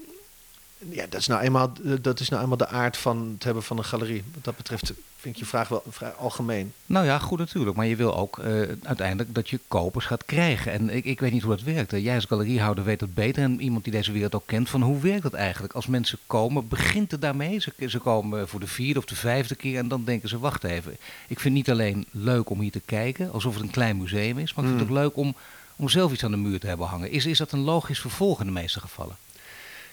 [0.77, 3.77] ja, dat is, nou eenmaal, dat is nou eenmaal de aard van het hebben van
[3.77, 4.23] een galerie.
[4.33, 6.73] Wat dat betreft vind ik je vraag wel vrij algemeen.
[6.85, 7.75] Nou ja, goed natuurlijk.
[7.75, 10.71] Maar je wil ook uh, uiteindelijk dat je kopers gaat krijgen.
[10.71, 11.91] En ik, ik weet niet hoe dat werkt.
[11.91, 13.43] Jij als galeriehouder weet dat beter.
[13.43, 14.69] En iemand die deze wereld ook kent.
[14.69, 15.73] Van hoe werkt dat eigenlijk?
[15.73, 17.59] Als mensen komen, begint het daarmee?
[17.59, 19.77] Ze, ze komen voor de vierde of de vijfde keer.
[19.77, 20.91] En dan denken ze, wacht even.
[21.27, 23.31] Ik vind het niet alleen leuk om hier te kijken.
[23.31, 24.53] Alsof het een klein museum is.
[24.53, 25.35] Maar ik vind het ook leuk om,
[25.75, 27.11] om zelf iets aan de muur te hebben hangen.
[27.11, 29.15] Is, is dat een logisch vervolg in de meeste gevallen?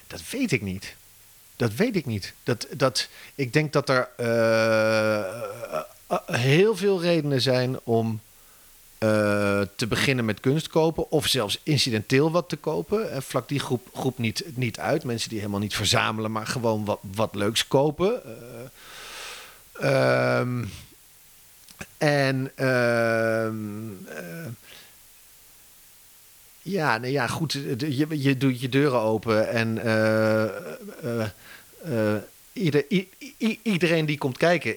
[0.06, 0.96] Dat weet ik niet.
[1.60, 2.32] Dat weet ik niet.
[2.42, 5.80] Dat, dat, ik denk dat er uh,
[6.26, 8.20] heel veel redenen zijn om
[9.76, 11.10] te beginnen met kunst kopen.
[11.10, 13.12] Of zelfs incidenteel wat te kopen.
[13.12, 15.04] En vlak die groep, groep niet, niet uit.
[15.04, 18.22] Mensen die helemaal niet verzamelen, maar gewoon wat, wat leuks kopen.
[19.82, 20.70] Um,
[21.98, 22.52] en
[26.62, 27.52] ja, nee, ja, goed.
[27.78, 29.78] Je, je doet je deuren open en
[32.52, 34.76] ieder, i, i, iedereen die komt kijken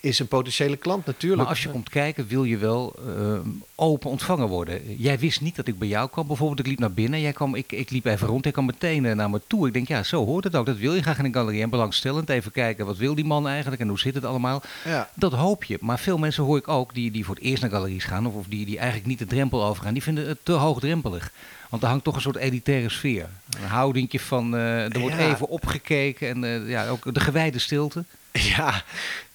[0.00, 1.40] is een potentiële klant natuurlijk.
[1.40, 3.38] Maar als je komt kijken, wil je wel uh,
[3.74, 4.96] open ontvangen worden.
[4.96, 6.26] Jij wist niet dat ik bij jou kwam.
[6.26, 7.20] Bijvoorbeeld, ik liep naar binnen.
[7.20, 8.44] Jij kwam, ik, ik liep even rond.
[8.44, 9.66] Hij kwam meteen uh, naar me toe.
[9.66, 10.66] Ik denk, ja, zo hoort het ook.
[10.66, 11.62] Dat wil je graag in een galerie.
[11.62, 14.62] En belangstellend even kijken, wat wil die man eigenlijk en hoe zit het allemaal.
[14.84, 15.10] Ja.
[15.14, 15.78] Dat hoop je.
[15.80, 18.26] Maar veel mensen hoor ik ook, die, die voor het eerst naar galeries gaan...
[18.26, 21.32] of, of die, die eigenlijk niet de drempel overgaan, die vinden het te hoogdrempelig.
[21.70, 23.28] Want er hangt toch een soort elitaire sfeer.
[23.60, 25.32] Een houdingje van, uh, er wordt ja.
[25.32, 28.04] even opgekeken en uh, ja, ook de gewijde stilte.
[28.56, 28.82] Ja,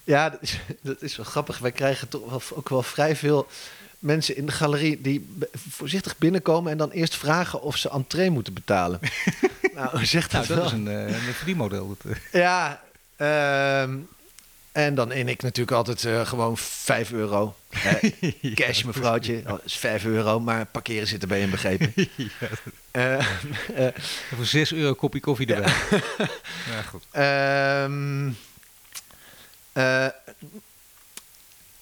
[0.06, 1.58] ja dat, is, dat is wel grappig.
[1.58, 3.46] Wij krijgen toch wel, ook wel vrij veel
[3.98, 5.28] mensen in de galerie die
[5.70, 9.00] voorzichtig binnenkomen en dan eerst vragen of ze entree moeten betalen.
[9.74, 10.80] nou, zegt dat, nou, dat wel.
[10.80, 11.96] is een, uh, een verdienmodel.
[12.32, 12.82] ja,
[13.16, 13.82] uh,
[14.72, 17.54] en dan in ik natuurlijk altijd uh, gewoon 5 euro.
[18.02, 19.42] Uh, cash, mevrouwtje.
[19.46, 21.92] Oh, is 5 euro, maar parkeren zit erbij in begrepen.
[22.92, 23.18] ja.
[23.78, 23.86] uh,
[24.34, 25.72] voor 6 euro kopje koffie erbij.
[25.90, 26.00] Ja,
[26.70, 27.04] ja goed.
[27.84, 28.36] Um,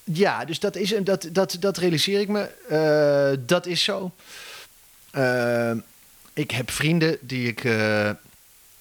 [0.03, 3.39] ja, dus dat, is, dat, dat, dat realiseer ik me.
[3.45, 4.11] dat is zo.
[5.11, 5.77] Ehm,
[6.33, 7.63] ik heb vrienden die ik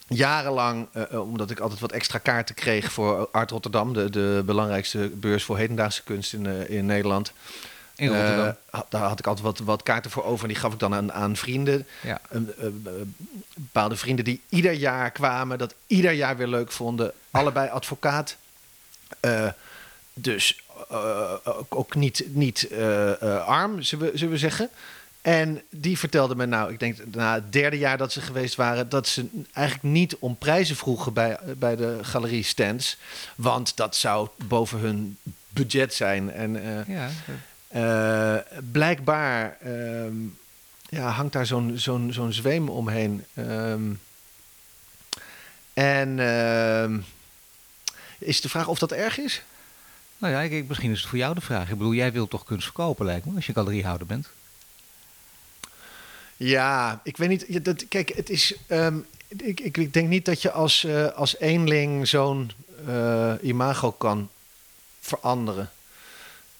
[0.06, 5.44] jarenlang, omdat ik altijd wat extra kaarten kreeg voor Art Rotterdam, de, de belangrijkste beurs
[5.44, 7.32] voor hedendaagse kunst in, in Nederland.
[7.96, 8.56] In Rotterdam.
[8.74, 10.94] Uh, daar had ik altijd wat, wat kaarten voor over en die gaf ik dan
[10.94, 11.86] aan, aan vrienden.
[12.00, 12.20] Ja.
[13.54, 17.12] bepaalde vrienden die ieder jaar kwamen, dat ieder jaar weer leuk vonden.
[17.30, 18.36] Allebei advocaat.
[20.14, 20.62] Dus
[21.68, 22.68] ook niet, niet
[23.46, 24.70] arm, zullen we, zullen we zeggen.
[25.24, 28.88] En die vertelde me, nou, ik denk na het derde jaar dat ze geweest waren,
[28.88, 32.96] dat ze eigenlijk niet om prijzen vroegen bij, bij de galerie stands.
[33.36, 36.32] Want dat zou boven hun budget zijn.
[36.32, 37.10] En uh, ja.
[38.36, 40.04] uh, blijkbaar uh,
[40.88, 43.24] ja, hangt daar zo'n zo'n zo'n zweem omheen.
[43.34, 44.00] Um,
[45.72, 46.98] En ehm,
[48.18, 49.42] is de vraag of dat erg is?
[50.18, 51.70] Nou ja, ik, misschien is het voor jou de vraag.
[51.70, 54.28] Ik bedoel, jij wilt toch kunst verkopen, lijkt me, als je galeriehouder bent.
[56.36, 57.64] Ja, ik weet niet.
[57.64, 58.54] Dat, kijk, het is.
[58.66, 58.98] ehm,
[59.28, 62.50] ik, ik, ik denk niet dat je als, eh, als eenling zo'n
[62.86, 64.30] eh, imago kan
[65.00, 65.70] veranderen.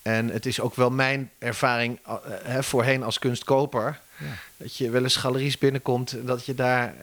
[0.03, 4.01] En het is ook wel mijn ervaring eh, hè, voorheen als kunstkoper.
[4.19, 4.27] Ja.
[4.57, 6.95] Dat je wel eens galeries binnenkomt en dat je daar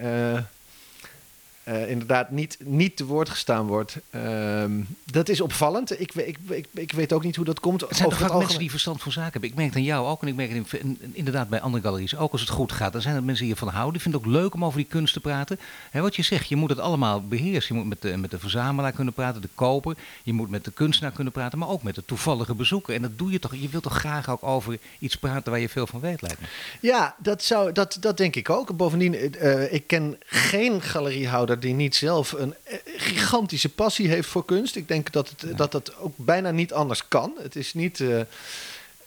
[1.71, 3.97] eh, inderdaad niet, niet te woord gestaan wordt.
[4.09, 4.71] Ehm,
[5.11, 5.99] dat is opvallend.
[5.99, 7.81] Ik, ik, ik, ik weet ook niet hoe dat komt.
[7.81, 9.49] Het zijn toch vaak mensen die verstand van zaken hebben.
[9.49, 11.83] Ik merk het aan jou ook en ik merk het in- in- inderdaad bij andere
[11.83, 12.91] galeries ook als het goed gaat.
[12.93, 13.93] Dan zijn er mensen die ervan houden.
[13.93, 15.59] Die vinden het ook leuk om over die kunst te praten.
[15.91, 17.75] Wat je zegt, je moet het allemaal beheersen.
[17.75, 19.95] Je moet met de, met de verzamelaar kunnen praten, de koper.
[20.23, 22.95] Je moet met de kunstenaar kunnen praten, maar ook met de toevallige bezoeker.
[22.95, 23.55] En dat doe je toch.
[23.55, 26.47] Je wilt toch graag ook over iets praten waar je veel van weet, lijkt me.
[26.81, 28.77] Ja, dat, zou, dat, dat denk ik ook.
[28.77, 34.45] Bovendien, eh, ik ken geen galeriehouder die niet zelf een eh, gigantische passie heeft voor
[34.45, 34.75] kunst.
[34.75, 37.33] Ik denk dat het, dat, dat ook bijna niet anders kan.
[37.41, 37.99] Het is niet.
[37.99, 38.19] eh,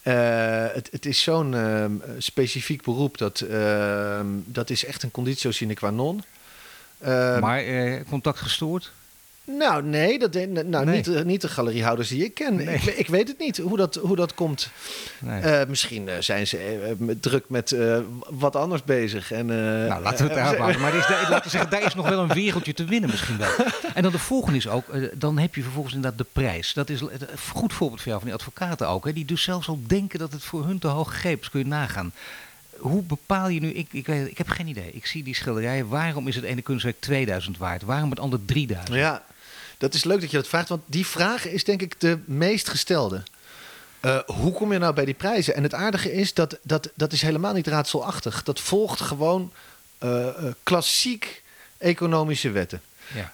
[0.03, 1.85] eh, het, het is zo'n eh,
[2.19, 6.23] specifiek beroep dat eh, dat is echt een conditio sine qua non.
[6.99, 7.65] Eh, maar
[8.09, 8.93] contact gestoord?
[9.45, 10.97] Nou, nee, dat, nou, Nee.
[10.97, 12.55] Niet, de- niet de galeriehouders die ik ken.
[12.55, 12.67] Nee.
[12.75, 14.71] Ik, ik weet het niet hoe dat, hoe dat komt.
[15.19, 15.41] Nee.
[15.41, 17.99] Eh, misschien eh, zijn ze eh, druk met eh,
[18.31, 19.33] wat anders bezig.
[19.33, 19.57] En, eh,
[19.89, 20.81] Nou, laten we het daarop houden.
[20.81, 23.39] Maar is, daar- laten we zeggen, daar is nog wel een wereldje te winnen misschien
[23.39, 23.51] wel.
[23.95, 26.73] En dan de volgende is ook, eh, dan heb je vervolgens inderdaad de prijs.
[26.73, 27.11] Dat is een
[27.53, 29.05] goed voorbeeld voor jou van die advocaten ook.
[29.05, 31.51] Hè, die dus zelfs al denken dat het voor hun te hoog gegrepen is.
[31.51, 32.13] Kun je nagaan.
[32.79, 34.91] Hoe bepaal je nu, ik, ik, weet, ik heb geen idee.
[34.93, 35.89] Ik zie die schilderijen.
[35.89, 37.83] Waarom is het ene kunstwerk 2000 waard?
[37.83, 38.97] Waarom het andere 3000?
[38.97, 39.23] Ja,
[39.79, 42.69] dat is leuk dat je dat vraagt, want die vraag is denk ik de meest
[42.69, 43.23] gestelde.
[44.01, 45.55] Eh, hoe kom je nou bij die prijzen?
[45.55, 48.43] En het aardige is dat dat, dat is helemaal niet raadselachtig.
[48.43, 49.53] Dat volgt gewoon
[49.99, 51.43] eh, eh, klassiek
[51.79, 52.83] economische wetten.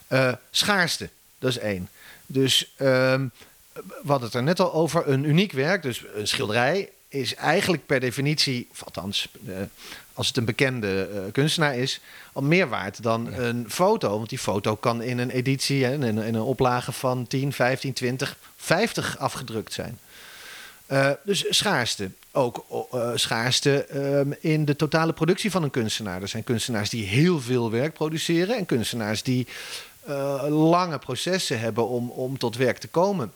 [0.08, 0.40] Ja.
[0.50, 1.88] Schaarste, dat is één.
[2.26, 3.26] Dus ehm,
[3.72, 5.08] we hadden het er net al over.
[5.08, 9.54] Een uniek werk, dus een schilderij, is eigenlijk per definitie, of althans, eh,
[10.12, 12.00] als het een bekende eh, kunstenaar is,
[12.32, 13.38] al meer waard dan Ja.
[13.38, 14.16] een foto.
[14.16, 17.52] Want die foto kan in een editie, hè, in, een, in een oplage van 10,
[17.52, 19.98] 15, 20, 50 afgedrukt zijn.
[20.86, 22.10] Eh, dus schaarste.
[22.32, 26.22] Ook eh, schaarste ehm, in de totale productie van een kunstenaar.
[26.22, 29.46] Er zijn kunstenaars die heel veel werk produceren en kunstenaars die
[30.48, 33.32] lange processen hebben om, om tot werk te komen.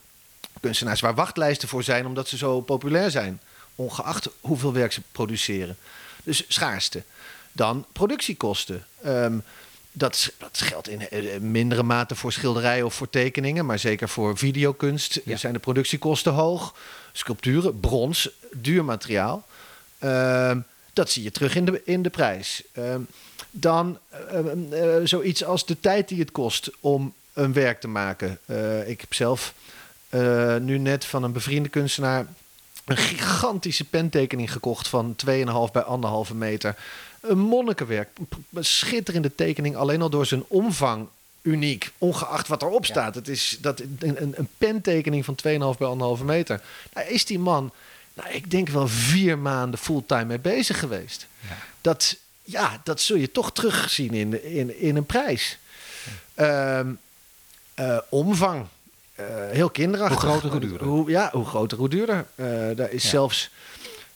[0.60, 3.40] Kunstenaars waar wachtlijsten voor zijn omdat ze zo populair zijn,
[3.74, 5.76] ongeacht hoeveel werk ze produceren.
[6.24, 7.02] Dus schaarste.
[7.52, 8.86] Dan productiekosten.
[9.02, 9.38] Ehm,
[9.92, 14.38] dat, dat geldt in eh, mindere mate voor schilderijen of voor tekeningen, maar zeker voor
[14.38, 15.36] videokunst Ja.
[15.36, 16.74] zijn de productiekosten hoog.
[17.12, 19.46] Sculpturen, brons, duur materiaal.
[19.98, 20.60] Ehm,
[20.92, 22.62] dat zie je terug in de, in de prijs.
[22.72, 23.00] Ehm,
[23.50, 23.98] dan
[24.70, 28.38] eh, zoiets als de tijd die het kost om een werk te maken.
[28.46, 29.54] Eh, ik heb zelf
[30.08, 32.26] eh, nu net van een bevriende kunstenaar
[32.84, 35.32] een gigantische pentekening gekocht van 2,5
[35.72, 35.84] bij
[36.28, 36.76] 1,5 meter.
[37.20, 38.08] Een monnikenwerk.
[38.52, 41.08] Een schitterende tekening, alleen al door zijn omvang
[41.42, 41.90] uniek.
[41.98, 42.90] Ongeacht wat erop Ja.
[42.90, 43.14] staat.
[43.14, 45.36] Het is dat, een, een, pentekening van
[45.74, 46.60] 2,5 bij 1,5 meter.
[46.92, 47.72] Daar is die man,
[48.14, 51.26] nou, ik denk wel vier maanden fulltime mee bezig geweest.
[51.48, 51.56] Ja.
[51.80, 55.58] Dat, ja, dat zul je toch terugzien in, in, in een prijs.
[56.34, 56.92] Ehm,
[57.74, 58.66] eh, omvang.
[59.14, 60.20] Eh, heel kinderachtig.
[60.20, 60.86] Hoe groter, hoe duurder.
[60.86, 62.26] Hoe, ja, hoe groter, hoe duurder.
[62.34, 62.46] Eh,
[62.76, 63.08] daar is Ja.
[63.08, 63.50] zelfs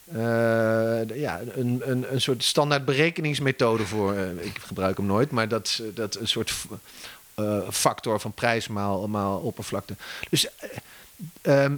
[0.05, 4.15] de- ja, een, een, een soort standaard berekeningsmethode voor.
[4.17, 6.55] Ik gebruik hem nooit, maar dat, dat een soort
[7.35, 9.97] eh, factor van prijs maal, maal oppervlakte.
[10.31, 10.47] Dus
[11.41, 11.77] ehm,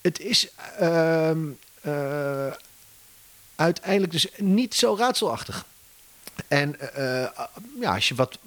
[0.00, 1.38] het is ehm,
[1.80, 2.52] eh,
[3.54, 5.64] uiteindelijk dus niet zo raadselachtig.
[6.48, 6.76] En
[7.80, 8.38] ja, als je wat.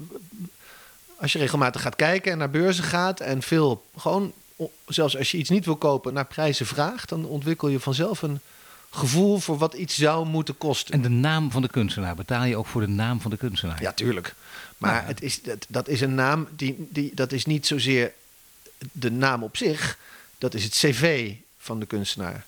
[1.20, 4.34] Als je regelmatig gaat kijken en naar beurzen gaat en veel gewoon,
[4.88, 8.40] zelfs als je iets niet wil kopen, naar prijzen vraagt, dan ontwikkel je vanzelf een
[8.90, 10.94] gevoel voor wat iets zou moeten kosten.
[10.94, 12.16] En de naam van de kunstenaar.
[12.16, 13.82] Betaal je ook voor de naam van de kunstenaar?
[13.82, 14.36] Ja, tuurlijk.
[14.78, 15.08] Maar Nou ja.
[15.08, 17.12] Het is, dat, dat is een naam die, die.
[17.14, 18.14] Dat is niet zozeer
[18.92, 19.98] de naam op zich.
[20.38, 22.46] Dat is het cv van de kunstenaar.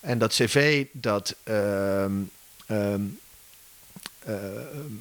[0.00, 1.34] En dat cv, dat.
[1.42, 2.12] ehm,
[2.66, 3.02] ehm,
[4.24, 4.92] ehm,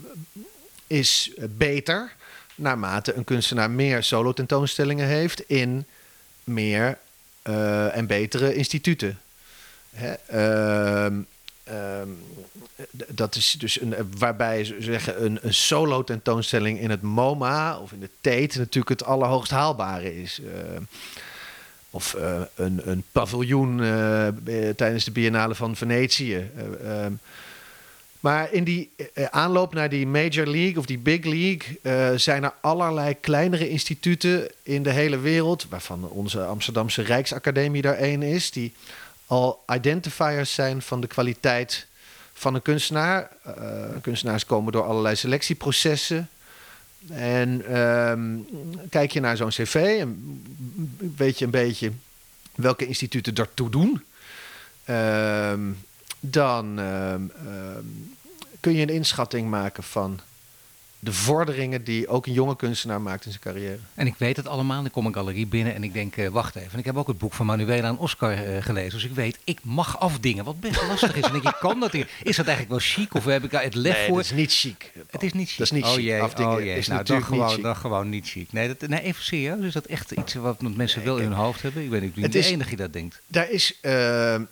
[0.87, 2.15] is beter
[2.55, 5.85] naarmate een kunstenaar meer solo-tentoonstellingen heeft in
[6.43, 6.97] meer
[7.41, 9.19] eh, en betere instituten.
[9.91, 10.13] Hè?
[10.13, 11.21] Ehm,
[11.63, 12.09] ehm,
[13.07, 17.91] dat is dus een, waarbij ze zeggen een, een solo tentoonstelling in het MoMA of
[17.91, 20.39] in de Tate natuurlijk het allerhoogst haalbare is.
[20.39, 20.81] Eh,
[21.89, 24.27] of eh, een, een paviljoen eh,
[24.75, 26.49] tijdens de Biennale van Venetië.
[28.23, 32.17] Eh, Maar in die eh, aanloop naar die Major League of die Big League eh,
[32.17, 38.21] zijn er allerlei kleinere instituten in de hele wereld, waarvan onze Amsterdamse Rijksacademie daar één
[38.21, 38.73] is, die
[39.27, 41.87] al identifiers zijn van de kwaliteit
[42.33, 43.29] van een kunstenaar.
[43.43, 43.53] Eh,
[44.01, 46.29] kunstenaars komen door allerlei selectieprocessen.
[47.09, 48.21] En ehm,
[48.89, 50.41] kijk je naar zo'n cv en
[51.15, 51.91] weet je een beetje
[52.55, 54.03] welke instituten daartoe doen.
[54.85, 55.61] Ehm,
[56.25, 57.85] dan ehm, ehm,
[58.59, 60.19] kun je een inschatting maken van
[61.03, 63.77] de vorderingen die ook een jonge kunstenaar maakt in zijn carrière.
[63.93, 64.85] En ik weet het allemaal.
[64.85, 66.71] Ik kom een galerie binnen en ik denk, eh, wacht even.
[66.71, 68.91] En ik heb ook het boek van Manuela en Oscar eh, gelezen.
[68.91, 71.23] Dus ik weet, ik mag afdingen, wat best lastig is.
[71.23, 72.09] En ik, kan dat hier.
[72.23, 74.15] Is dat eigenlijk wel chic of heb ik daar het lef nee, voor?
[74.15, 74.91] dat is niet chic.
[75.09, 75.57] Het is niet chic.
[75.57, 76.03] Dat is niet oh chic.
[76.03, 76.77] Jee, Afdingen oh jee.
[76.77, 78.51] is nou, natuurlijk dan gewoon, dan gewoon niet chic.
[78.51, 79.65] Nee, dat, nee, even serieus.
[79.65, 81.83] Is dat echt iets wat mensen wel in hun hoofd hebben?
[81.83, 83.21] Ik weet niet, ik ben Het niet de enige die dat denkt.
[83.27, 83.79] Daar is.
[83.81, 84.43] ehm,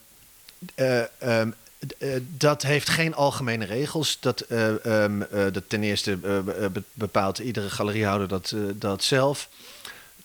[0.75, 1.51] eh, ehm,
[1.97, 4.17] eh, dat heeft geen algemene regels.
[4.19, 9.49] Dat, eh, ehm, eh, dat ten eerste be- be- bepaalt iedere galeriehouder dat, dat zelf.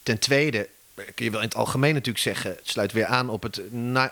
[0.03, 2.49] Ten tweede kun je wel in het algemeen natuurlijk zeggen.
[2.49, 3.61] Het sluit weer aan op, het,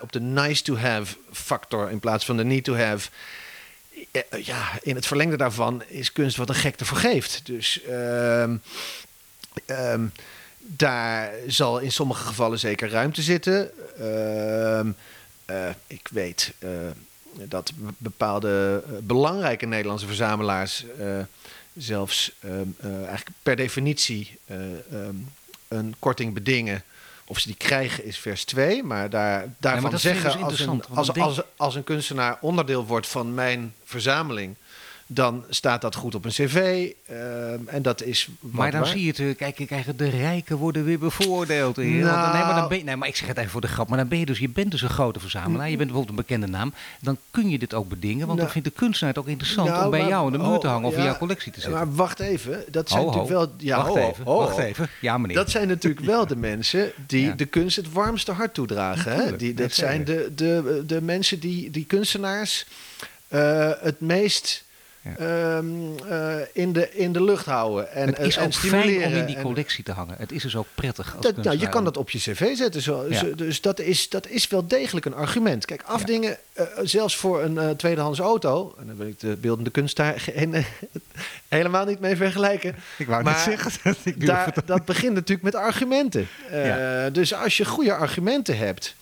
[0.00, 3.08] op de nice to have factor in plaats van de need to have.
[4.42, 7.40] Ja, in het verlengde daarvan is kunst wat een gek ervoor geeft.
[7.44, 8.56] Dus ehm,
[10.58, 13.70] daar zal in sommige gevallen zeker ruimte zitten.
[13.98, 14.90] Ehm,
[15.46, 16.70] eh, ik weet eh,
[17.44, 20.84] dat be- bepaalde eh, belangrijke Nederlandse verzamelaars
[21.76, 22.32] zelfs
[22.80, 24.56] eigenlijk per definitie eh,
[24.92, 25.14] ehm,
[25.68, 26.82] een korting bedingen.
[27.28, 31.40] Of ze die krijgen is vers 2, maar daar, daarvan zeggen dus als, een, als,
[31.56, 34.56] als een kunstenaar onderdeel wordt van mijn verzameling,
[35.08, 36.90] dan staat dat goed op een cv.
[37.06, 38.28] ehm, en dat is.
[38.40, 38.88] Maar dan waar.
[38.90, 41.76] zie je het, eh, kijk, kijk, de rijken worden weer bevoordeeld.
[41.76, 43.66] Want dan- nee, maar dan ben je, nee, maar ik zeg het even voor de
[43.68, 43.88] grap.
[43.88, 45.70] Maar dan ben je dus, je bent dus een grote verzamelaar.
[45.70, 46.72] Je bent bijvoorbeeld een bekende naam.
[47.00, 48.16] Dan kun je dit ook bedingen.
[48.26, 50.32] Want dan Nou, vindt de kunstenaar het ook interessant nou, om bij maar- jou in
[50.32, 51.78] de muur te oh, hangen of in ja, jouw collectie te zetten.
[51.78, 53.12] Maar wacht even, dat zijn Ho, ho.
[53.18, 53.54] natuurlijk wel.
[53.58, 54.88] Ja, wacht ho, even, wacht even.
[55.00, 55.36] Ja, meneer.
[55.36, 57.32] Dat zijn natuurlijk wel de mensen die Ja.
[57.32, 59.12] de kunst het warmste hart toedragen.
[59.12, 59.36] Hè?
[59.36, 62.66] Die, dat zijn de, de, de mensen die, die kunstenaars
[63.28, 64.64] eh, het meest
[65.18, 65.56] Ja.
[65.56, 65.66] ehm,
[66.08, 67.92] eh, in, de, in de lucht houden.
[67.92, 69.00] En, het is en ook stimuleren.
[69.00, 70.14] fijn om in die collectie te hangen.
[70.18, 72.82] Het is dus ook prettig als dat, nou, je kan dat op je cv zetten.
[72.82, 73.22] Zo, Ja.
[73.36, 75.64] dus dat is, dat is wel degelijk een argument.
[75.64, 78.74] Kijk, afdingen, eh, zelfs voor een eh, tweedehands auto...
[78.80, 80.64] en daar wil ik de beeldende kunst daar geen-
[81.48, 82.74] helemaal niet mee vergelijken...
[82.98, 83.72] Ik wou Maar net zeggen.
[83.84, 86.28] dat ik daar, dat begint natuurlijk met argumenten.
[86.50, 87.04] Eh.
[87.12, 88.94] Dus als je goede argumenten hebt.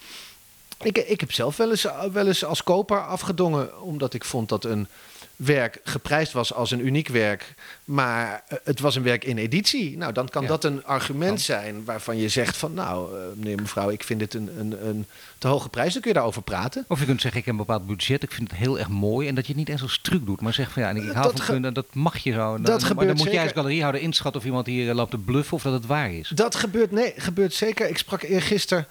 [0.82, 4.64] Ik, ik heb zelf wel eens, wel eens als koper afgedongen, omdat ik vond dat
[4.64, 4.88] een
[5.37, 7.55] werk geprijsd was als een uniek werk,
[7.85, 9.97] maar eh, het was een werk in editie.
[9.97, 10.49] Nou, dan kan Ja.
[10.49, 14.35] dat een argument zijn waarvan je zegt van, nou, eh, meneer, mevrouw, ik vind dit
[14.35, 15.07] een, een, een
[15.39, 15.93] te hoge prijs.
[15.93, 16.85] Dan kun je daarover praten.
[16.89, 19.28] Of je kunt zeggen, ik heb een bepaald budget, ik vind het heel erg mooi.
[19.28, 21.32] En dat je het niet eens als truc doet, maar zeg van ja, ik hou
[21.32, 22.53] Dat van dat mag je zo.
[22.53, 25.11] Dan, dat maar gebeurt dan moet jij als galeriehouder inschatten of iemand hier eh, loopt
[25.11, 26.28] te bluffen of dat het waar is.
[26.35, 27.89] Dat gebeurt, nee, gebeurt zeker.
[27.89, 28.87] Ik sprak eergisteren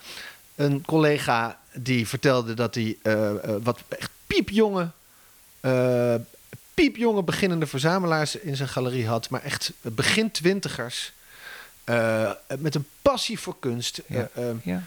[0.55, 4.89] een collega die vertelde dat hij eh, eh, wat echt piepjonge,
[5.63, 6.15] eh,
[6.73, 11.11] piepjonge beginnende verzamelaars in zijn galerie had, maar echt begin twintigers.
[11.83, 14.01] eh, met een passie voor kunst.
[14.07, 14.29] Ja.
[14.33, 14.83] Eh, eh, Ja.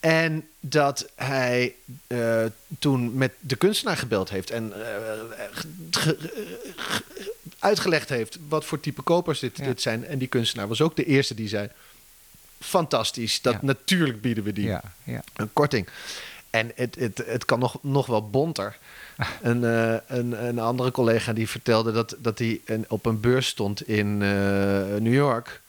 [0.00, 1.74] en dat hij
[2.78, 4.72] toen met de kunstenaar gebeld heeft en
[5.50, 6.16] ge- ge-
[6.76, 9.64] ge- uitgelegd heeft wat voor type kopers dit, Ja.
[9.64, 10.06] dit zijn.
[10.06, 11.68] En die kunstenaar was ook de eerste die zei:
[12.60, 15.22] Fantastisch, dat natuurlijk bieden we die Ja, ja.
[15.36, 15.88] een korting.
[16.50, 18.76] En het, het, het kan nog, nog wel bonter.
[19.42, 23.46] Een, eh, een, een andere collega die vertelde dat, dat hij een, op een beurs
[23.46, 24.28] stond in eh,
[24.98, 25.60] New York.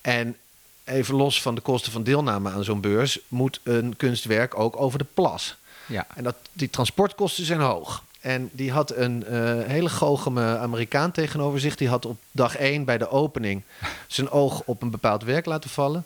[0.00, 0.36] En
[0.84, 4.98] even los van de kosten van deelname aan zo'n beurs, moet een kunstwerk ook over
[4.98, 5.56] de plas.
[5.86, 6.06] ja.
[6.14, 8.02] En dat, die transportkosten zijn hoog.
[8.20, 11.76] En die had een eh, hele goocheme Amerikaan tegenover zich.
[11.76, 13.62] Die had op dag één bij de opening
[14.06, 16.04] zijn oog op een bepaald werk laten vallen.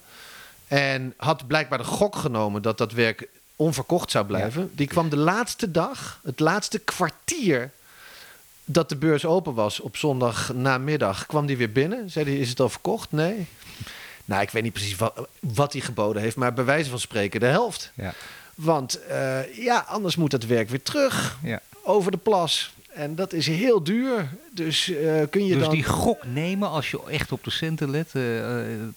[0.67, 4.71] En had blijkbaar de gok genomen dat dat werk onverkocht zou blijven.
[4.75, 7.71] Die kwam de laatste dag, het laatste kwartier
[8.65, 12.09] dat de beurs open was op zondag namiddag, kwam die weer binnen.
[12.11, 13.11] Zei hij, is het al verkocht?
[13.11, 13.45] Nee.
[14.25, 17.39] Nou, ik weet niet precies wat, wat hij geboden heeft, maar bij wijze van spreken
[17.39, 17.91] de helft.
[17.95, 18.13] Ja.
[18.55, 21.61] Want eh, ja, anders moet dat werk weer terug Ja.
[21.83, 22.73] over de plas.
[22.93, 24.29] En dat is heel duur.
[24.51, 25.71] Dus eh, kun je Dus dan...
[25.71, 28.09] die gok nemen als je echt op de centen let.
[28.13, 28.23] eh,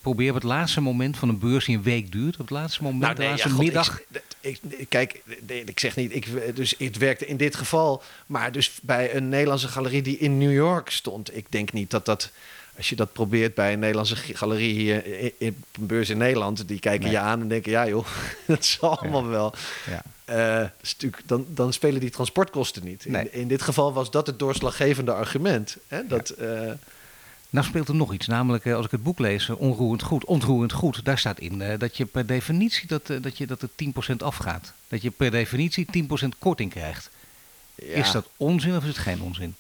[0.01, 2.35] probeer op het laatste moment van een beurs die een week duurt.
[2.35, 4.01] Op het laatste moment, Nou, de laatste ja, god, middag.
[4.01, 8.79] Ik, ik, kijk, ik zeg niet, ik, dus het werkte in dit geval, maar dus
[8.83, 11.37] bij een Nederlandse galerie die in New York stond.
[11.37, 12.31] Ik denk niet dat dat,
[12.77, 16.69] als je dat probeert bij een Nederlandse galerie hier in, in een beurs in Nederland,
[16.69, 18.07] die kijken je aan en denken, ja joh,
[18.47, 19.55] dat zal allemaal wel.
[19.87, 20.03] Ja.
[20.31, 20.69] Uh,
[21.27, 23.05] dan, dan spelen die transportkosten niet.
[23.05, 25.77] In, in, dit geval was dat het doorslaggevende argument.
[25.89, 26.07] Hè?
[26.07, 26.73] Dat, uh,
[27.57, 30.25] nou speelt er nog iets, namelijk eh, als ik het boek lees, eh, onroerend goed,
[30.25, 33.71] ontroerend goed, daar staat in uh, dat je per definitie dat, dat, je, dat het
[34.13, 34.73] 10% afgaat.
[34.89, 35.87] Dat je per definitie
[36.25, 37.11] 10% korting krijgt.
[37.75, 37.95] Ja.
[37.95, 39.55] Is dat onzin of is het geen onzin?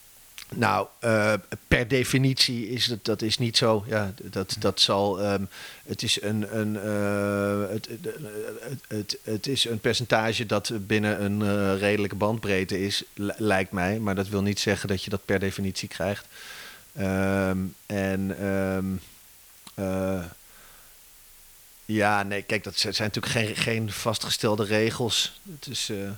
[0.54, 1.32] Nou, uh,
[1.68, 3.84] per definitie is het dat is niet zo.
[3.88, 5.32] Ja, dat, dat zal.
[5.32, 5.48] Um,
[5.86, 7.88] het is een, een uh, het,
[8.58, 13.02] het, het, het, is een percentage dat binnen een uh, redelijke bandbreedte is,
[13.36, 13.98] lijkt mij.
[13.98, 16.26] Maar dat wil niet zeggen dat je dat per definitie krijgt.
[17.00, 19.00] Um, en um,
[19.74, 20.24] uh,
[21.84, 25.40] ja, nee, kijk, dat zijn natuurlijk geen, geen vastgestelde regels.
[25.52, 25.90] Het is.
[25.90, 26.10] Uh...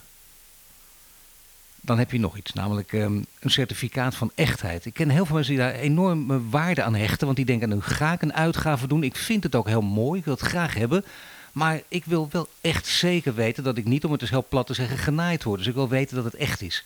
[1.80, 4.84] Dan heb je nog iets, namelijk um, een certificaat van echtheid.
[4.84, 7.80] Ik ken heel veel mensen die daar enorme waarde aan hechten, want die denken: nu
[7.80, 9.02] ga ik een uitgave doen.
[9.02, 11.04] Ik vind het ook heel mooi, ik wil het graag hebben.
[11.52, 14.66] Maar ik wil wel echt zeker weten dat ik niet, om het dus heel plat
[14.66, 15.58] te zeggen, genaaid word.
[15.58, 16.84] Dus ik wil weten dat het echt is.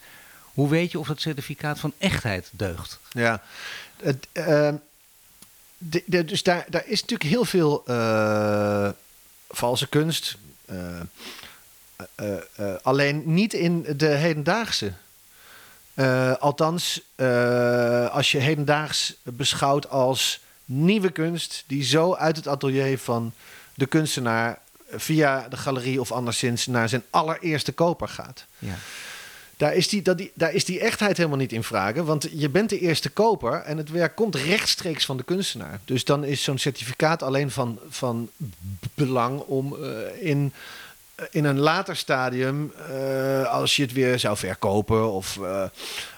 [0.52, 3.00] Hoe weet je of dat certificaat van echtheid deugt?
[3.10, 3.42] Ja,
[5.78, 8.88] de, dus daar, is natuurlijk heel veel uh,
[9.48, 10.36] valse kunst.
[10.70, 11.00] Uh,
[12.82, 14.92] alleen niet in de hedendaagse.
[16.38, 17.00] althans,
[18.10, 23.32] als je hedendaags beschouwt als nieuwe kunst die zo uit het atelier van
[23.74, 24.58] de kunstenaar
[24.90, 28.44] via de galerie of anderszins naar zijn allereerste koper gaat.
[28.58, 28.74] Ja.
[29.62, 32.04] Daar is, die, dat die, daar is die echtheid helemaal niet in vragen.
[32.04, 35.80] Want je bent de eerste koper en het werk komt rechtstreeks van de kunstenaar.
[35.84, 38.30] Dus dan is zo'n certificaat alleen van, van
[38.94, 39.88] belang om uh,
[40.20, 40.52] in,
[41.20, 45.38] uh, in een later stadium, uh, als je het weer zou verkopen of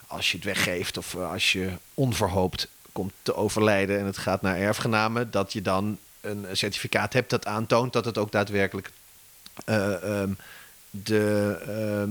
[0.06, 4.56] als je het weggeeft of als je onverhoopt komt te overlijden en het gaat naar
[4.56, 8.90] erfgenamen, dat je dan een certificaat hebt dat aantoont dat het ook daadwerkelijk
[9.66, 10.36] um,
[11.02, 11.58] de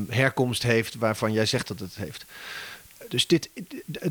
[0.07, 2.25] uh, herkomst heeft waarvan jij zegt dat het heeft.
[3.07, 3.49] Dus dit,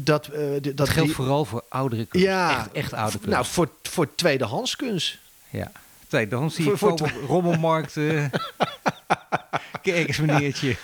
[0.01, 2.27] dat, uh, dat, dat geldt vooral voor oudere kunst.
[2.27, 3.35] Ja, echt, echt oude kunst.
[3.35, 5.19] Nou, voor, voor tweedehands kunst.
[5.51, 5.73] Ja,
[6.09, 8.31] tweedehands zie je voor, voor op rommelmarkten.
[9.83, 10.77] Kijk eens, meneertje.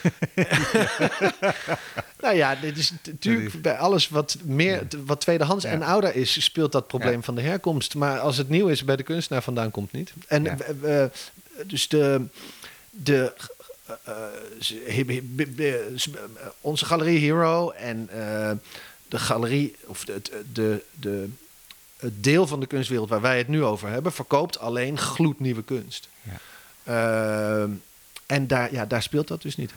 [2.23, 5.71] nou ja, dit is natuurlijk bij alles wat meer wat tweedehands ja.
[5.71, 7.23] en ouder is, speelt dat probleem ja.
[7.23, 7.95] van de herkomst.
[7.95, 10.13] Maar als het nieuw is bij de kunstenaar vandaan komt niet.
[10.27, 10.57] En ja.
[10.85, 11.05] uh,
[11.67, 12.27] dus de,
[12.91, 13.33] de
[16.61, 18.09] onze galerie Hero en
[19.09, 20.21] de galerie, of de,
[20.53, 21.29] de, de,
[21.97, 26.09] het deel van de kunstwereld waar wij het nu over hebben, verkoopt alleen gloednieuwe kunst.
[26.23, 26.39] Ja.
[26.89, 27.71] Uh,
[28.27, 29.73] en daar, ja, daar speelt dat dus niet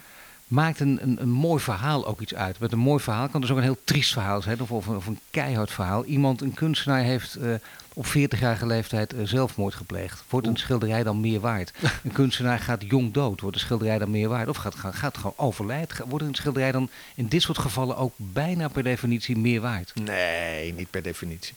[0.52, 2.58] maakt een, een, een, mooi verhaal ook iets uit.
[2.58, 5.06] Met een mooi verhaal kan dus ook een heel triest verhaal zijn, of, of, of
[5.06, 6.04] een keihard verhaal.
[6.04, 7.54] Iemand, een kunstenaar, heeft uh,
[7.94, 10.24] op 40-jarige leeftijd uh, zelfmoord gepleegd.
[10.28, 11.72] Wordt een schilderij dan meer waard?
[12.04, 13.40] een kunstenaar gaat jong dood.
[13.40, 14.48] Wordt een schilderij dan meer waard?
[14.48, 16.08] Of gaat, gaat, gaat gewoon overlijden?
[16.08, 19.92] Wordt een schilderij dan in dit soort gevallen ook bijna per definitie meer waard?
[19.94, 21.54] Nee, niet per definitie.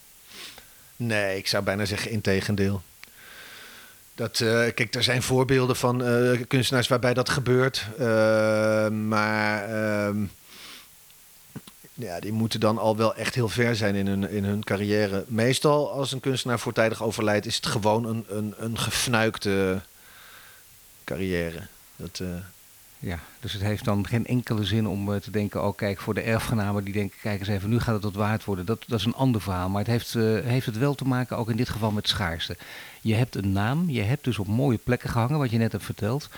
[0.95, 2.81] Nee, ik zou bijna zeggen integendeel.
[4.15, 7.87] Dat, uh, kijk, er zijn voorbeelden van uh, kunstenaars waarbij dat gebeurt.
[7.99, 10.17] Uh, maar ehm,
[11.93, 15.25] ja, die moeten dan al wel echt heel ver zijn in hun, in hun carrière.
[15.27, 19.81] Meestal als een kunstenaar voortijdig overlijdt, is het gewoon een, een, een gefnuikte
[21.03, 21.67] carrière.
[21.95, 22.21] Dat,
[22.99, 26.21] ja, dus het heeft dan geen enkele zin om te denken, oh kijk, voor de
[26.21, 28.65] erfgenamen die denken, kijk eens even, nu gaat het wat waard worden.
[28.65, 30.13] Dat, dat is een ander verhaal, maar het heeft,
[30.43, 32.57] heeft het wel te maken, ook in dit geval met schaarste.
[33.05, 35.83] Je hebt een naam, je hebt dus op mooie plekken gehangen, wat je net hebt
[35.83, 36.29] verteld.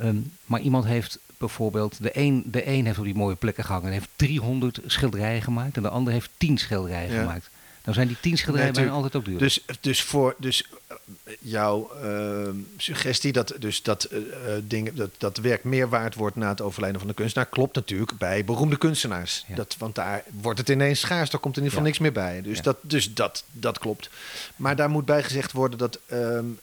[0.00, 3.86] Um, maar iemand heeft bijvoorbeeld, de een, de een heeft op die mooie plekken gehangen
[3.86, 7.20] en heeft 300 schilderijen gemaakt en de ander heeft 10 schilderijen ja.
[7.20, 7.50] gemaakt.
[7.82, 9.38] Dan zijn die tien schilderijen bijna altijd ook duur.
[9.38, 14.20] Dus, dus, voor, dus uh, jouw uh, suggestie dat, dus dat, uh,
[14.62, 17.48] dingen, dat, dat werk meer waard wordt na het overlijden van de kunstenaar...
[17.48, 19.44] klopt natuurlijk bij beroemde kunstenaars.
[19.48, 19.54] Ja.
[19.54, 21.98] Dat, want daar wordt het ineens schaars, daar komt in ieder geval ja.
[21.98, 22.42] niks meer bij.
[22.42, 24.10] Dus, dat, dus dat, dat klopt.
[24.56, 25.98] Maar daar moet bij gezegd worden dat...
[26.12, 26.60] Um,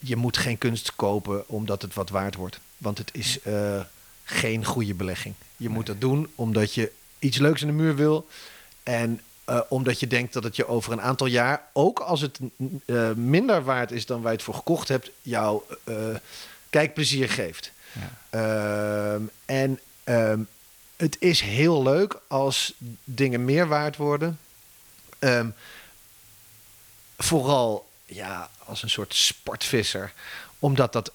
[0.00, 2.60] je moet geen kunst kopen omdat het wat waard wordt.
[2.78, 3.38] Want het is
[4.24, 5.34] geen goede belegging.
[5.56, 5.74] Je nee.
[5.74, 8.26] moet dat doen omdat je iets leuks in de muur wil...
[8.82, 12.38] En uh, omdat je denkt dat het je over een aantal jaar, ook als het
[12.86, 15.96] uh, minder waard is dan waar je het voor gekocht hebt, jou uh,
[16.70, 17.72] kijkplezier geeft.
[18.30, 19.18] Ja.
[19.44, 20.48] en um,
[20.96, 22.74] het is heel leuk als
[23.04, 24.38] dingen meer waard worden.
[25.18, 25.54] Um,
[27.18, 30.12] vooral ja, als een soort sportvisser,
[30.58, 31.12] omdat dat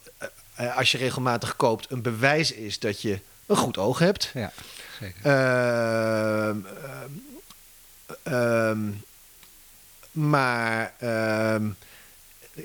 [0.62, 4.32] eh, als je regelmatig koopt, een bewijs is dat je een goed oog hebt.
[4.34, 4.52] Ja,
[5.00, 5.22] zeker.
[8.32, 8.80] Ehm,
[10.12, 11.70] maar ehm,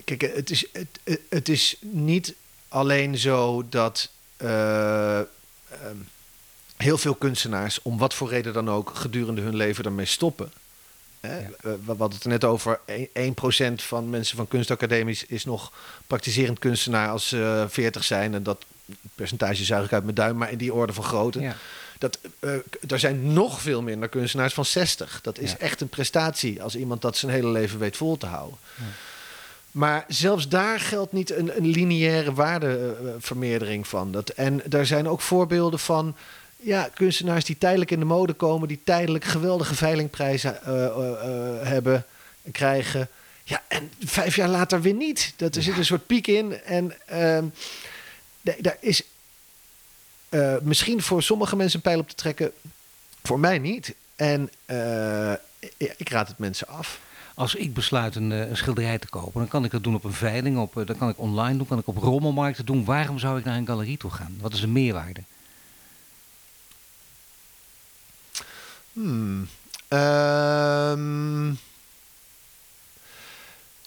[0.05, 2.35] kijk, het is, het, het- is niet
[2.69, 5.27] alleen zo dat eh, ehm,
[6.77, 10.53] heel veel kunstenaars, om wat voor reden dan ook, gedurende hun leven ermee stoppen.
[11.21, 11.39] Hè?
[11.39, 11.49] Ja.
[11.61, 12.81] We we hadden het er net over,
[13.13, 15.73] 1% van mensen van kunstacademies is nog
[16.07, 18.35] praktiserend kunstenaar als ze 40 zijn.
[18.35, 18.65] En dat
[19.15, 21.41] percentage zuig ik uit mijn duim, maar in die orde van grootte.
[21.41, 21.57] Ja.
[21.99, 25.19] Dat, k- er zijn nog veel minder kunstenaars van 60.
[25.23, 25.59] Dat is Ja.
[25.59, 28.59] echt een prestatie als iemand dat zijn hele leven weet vol te houden.
[28.77, 28.83] Ja.
[29.71, 34.13] Maar zelfs daar geldt niet een, een lineaire waardevermeerdering van.
[34.13, 36.17] Dat, en daar zijn ook voorbeelden van
[36.57, 42.05] ja, kunstenaars die tijdelijk in de mode komen, die tijdelijk geweldige veilingprijzen eh, eh, hebben
[42.43, 43.09] en krijgen.
[43.45, 45.33] Ja, en vijf jaar later weer niet.
[45.37, 46.53] Dat, er zit een soort piek in.
[46.63, 46.95] En
[48.41, 49.03] da- daar is
[50.29, 52.53] eh, misschien voor sommige mensen een pijl op te trekken.
[53.23, 53.95] Voor mij niet.
[54.17, 55.33] En eh,
[55.97, 57.01] ik raad het mensen af.
[57.35, 60.05] Als ik besluit een, eh, een schilderij te kopen, dan kan ik dat doen op
[60.05, 62.85] een veiling, op, dan kan ik online doen, kan ik op rommelmarkten doen.
[62.85, 64.37] Waarom zou ik naar een galerie toe gaan?
[64.41, 65.21] Wat is de meerwaarde?
[68.93, 69.49] Hmm.
[69.89, 71.53] Ehm.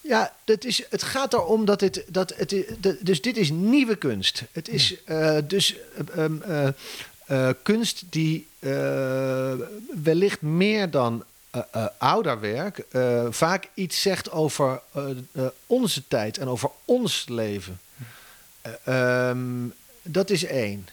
[0.09, 3.95] Ja, dat is, het gaat erom dat het, dat het, dat, dus dit is nieuwe
[3.95, 4.43] kunst.
[4.51, 5.75] Het is eh, dus
[6.15, 6.71] eh, ehm,
[7.25, 8.47] eh, kunst die
[10.03, 11.23] wellicht meer dan
[11.97, 12.85] ouder werk
[13.29, 14.81] vaak iets zegt over
[15.65, 17.79] onze tijd en over ons leven.
[18.61, 19.67] Eh, ehm,
[20.01, 20.87] dat is één.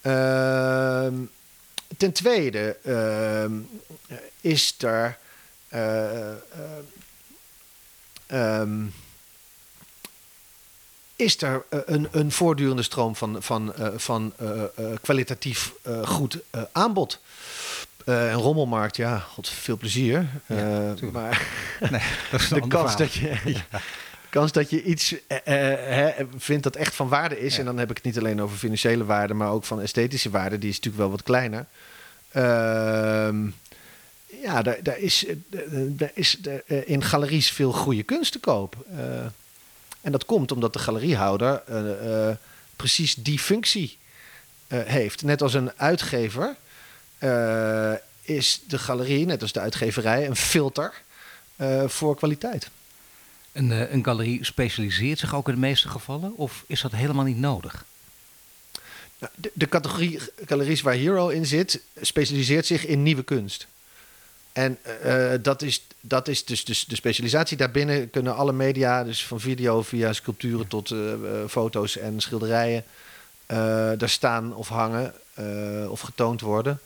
[0.00, 1.14] Ehm,
[1.96, 2.76] ten tweede
[4.40, 5.18] is er.
[8.30, 8.84] Ehm,
[11.16, 15.72] is er eh, een, een voortdurende stroom van, van, eh, van eh, kwalitatief
[16.04, 16.38] goed
[16.72, 17.20] aanbod?
[18.04, 20.26] Een rommelmarkt, ja, god, veel plezier.
[20.46, 21.46] Ja, maar
[21.90, 22.00] Nee,
[22.30, 22.96] dat is de kans verhaal.
[22.96, 23.56] dat je,
[24.30, 25.14] kans dat je iets
[25.44, 27.58] hè, vindt dat echt van waarde is, Ja.
[27.58, 30.58] en dan heb ik het niet alleen over financiële waarde, maar ook van esthetische waarde,
[30.58, 31.66] die is natuurlijk wel wat kleiner.
[32.32, 33.48] Ehm,
[34.42, 35.34] ja, daar, daar is, eh,
[35.72, 38.76] daar is eh, in galeries veel goede kunst te koop.
[38.96, 39.24] Eh,
[40.00, 42.36] en dat komt omdat de galeriehouder eh, eh,
[42.76, 43.98] precies die functie
[44.66, 45.22] eh, heeft.
[45.22, 46.56] Net als een uitgever
[47.18, 51.02] eh, is de galerie, net als de uitgeverij, een filter
[51.56, 52.70] eh, voor kwaliteit.
[53.52, 57.24] Een, eh, een galerie specialiseert zich ook in de meeste gevallen, of is dat helemaal
[57.24, 57.84] niet nodig?
[59.18, 63.66] Nou, de, de categorie galeries waar Hero in zit, specialiseert zich in nieuwe kunst.
[64.52, 67.56] En eh, dat, is, dat is dus, dus de specialisatie.
[67.56, 72.84] Daarbinnen kunnen alle media, dus van video via sculpturen tot eh, eh, foto's en schilderijen,
[73.46, 73.56] eh,
[73.96, 76.80] daar staan of hangen eh, of getoond worden.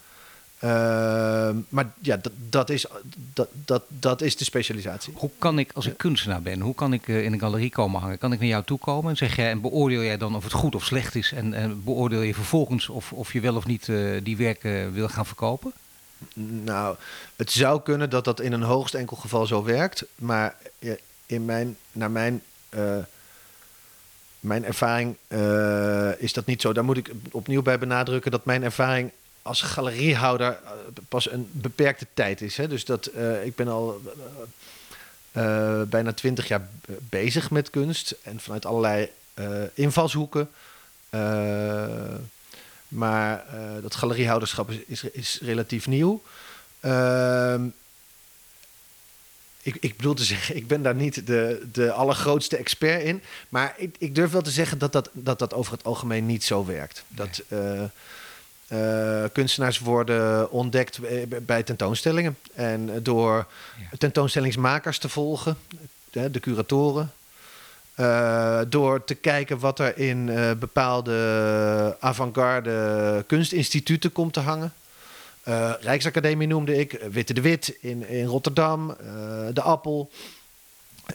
[0.59, 2.87] Ehm, maar ja, dat, dat, is,
[3.33, 5.13] dat, dat, dat is de specialisatie.
[5.17, 8.01] Hoe kan ik, als ik kunstenaar ben, hoe kan ik eh, in een galerie komen
[8.01, 8.19] hangen?
[8.19, 10.53] Kan ik naar jou toe komen en zeg jij, en beoordeel jij dan of het
[10.53, 11.33] goed of slecht is?
[11.33, 15.09] En, en beoordeel je vervolgens of, of je wel of niet eh, die werken wil
[15.09, 15.73] gaan verkopen?
[16.65, 16.97] Nou,
[17.37, 20.05] het zou kunnen dat dat in een hoogst enkel geval zo werkt.
[20.15, 20.57] Maar
[21.27, 22.99] in mijn, naar mijn, eh,
[24.41, 26.73] mijn ervaring eh, is dat niet zo.
[26.73, 29.11] Daar moet ik opnieuw bij benadrukken dat mijn ervaring
[29.43, 30.71] als galeriehouder eh,
[31.09, 32.57] pas een beperkte tijd is.
[32.57, 32.69] Hè?
[32.69, 33.11] Dus dat
[33.45, 34.01] ik ben al
[35.87, 36.69] bijna twintig jaar
[37.09, 38.17] bezig met kunst.
[38.23, 39.11] En vanuit allerlei
[39.75, 40.51] invalshoeken.
[42.95, 46.23] Maar eh, dat galeriehouderschap is, is, is relatief nieuw.
[46.81, 47.67] Ehm,
[49.63, 53.23] ik, ik bedoel te zeggen, ik ben daar niet de, de allergrootste expert in.
[53.49, 56.45] Maar ik, ik durf wel te zeggen dat dat, dat dat over het algemeen niet
[56.45, 57.05] zo werkt.
[57.09, 57.83] Dat eh,
[58.67, 62.37] eh, kunstenaars worden ontdekt bij- bij tentoonstellingen.
[62.55, 63.47] En door
[63.91, 63.97] Ja.
[63.99, 65.57] tentoonstellingsmakers te volgen,
[66.11, 67.13] de, de curatoren.
[67.95, 74.73] Eh, door te kijken wat er in eh, bepaalde avant-garde kunstinstituten komt te hangen.
[75.43, 78.97] Eh, Rijksacademie noemde ik, Witte de Wit in, in Rotterdam,
[79.53, 80.11] De Appel.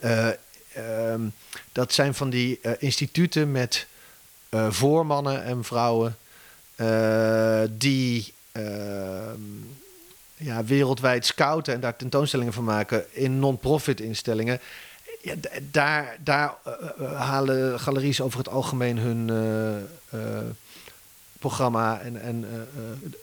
[0.01, 0.27] Eh,
[0.73, 1.21] ehm,
[1.71, 3.87] dat zijn van die instituten met
[4.69, 6.17] voormannen en vrouwen
[7.77, 9.41] die ehm,
[10.35, 14.59] ja, wereldwijd scouten en daar tentoonstellingen van maken in non-profit instellingen.
[15.21, 15.33] Ja,
[15.71, 19.77] daar daar eh, eh, halen galeries over het algemeen hun eh,
[20.37, 20.45] eh,
[21.39, 23.13] programma en, en eh, eh,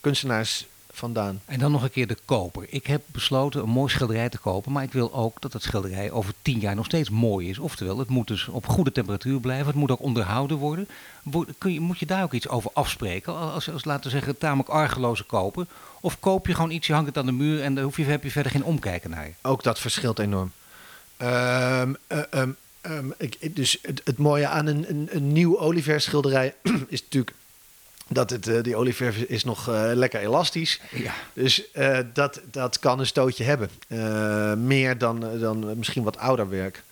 [0.00, 1.40] kunstenaars vandaan.
[1.44, 2.66] En dan nog een keer de koper.
[2.68, 6.10] Ik heb besloten een mooi schilderij te kopen, maar ik wil ook dat het schilderij
[6.10, 7.58] over tien jaar nog steeds mooi is.
[7.58, 10.88] Oftewel, het moet dus op goede temperatuur blijven, het moet ook onderhouden worden.
[11.22, 13.36] Wo- Kun je, moet je daar ook iets over afspreken?
[13.36, 15.66] Als, als laten we zeggen, tamelijk argeloze koper.
[16.00, 18.04] Of koop je gewoon iets, je hangt het aan de muur en daar hoef je,
[18.04, 19.30] heb je verder geen omkijken naar.
[19.42, 20.52] Ook dat verschilt enorm.
[23.16, 26.54] Ik, ik- dus het, het mooie aan een, een, een nieuw olieverschilderij
[26.88, 27.36] is natuurlijk
[28.08, 30.80] dat het, eh, die olieverf is nog eh, lekker elastisch.
[30.90, 31.14] Ja.
[31.32, 31.62] Dus
[32.14, 33.70] dat, dat kan een stootje hebben.
[34.66, 36.82] Meer dan, dan misschien wat ouder werk.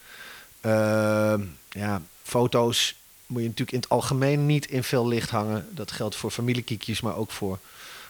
[1.71, 2.95] Ja, foto's
[3.27, 5.69] moet je natuurlijk in het algemeen niet in veel licht hangen.
[5.71, 7.59] Dat geldt voor familiekiekjes, maar ook voor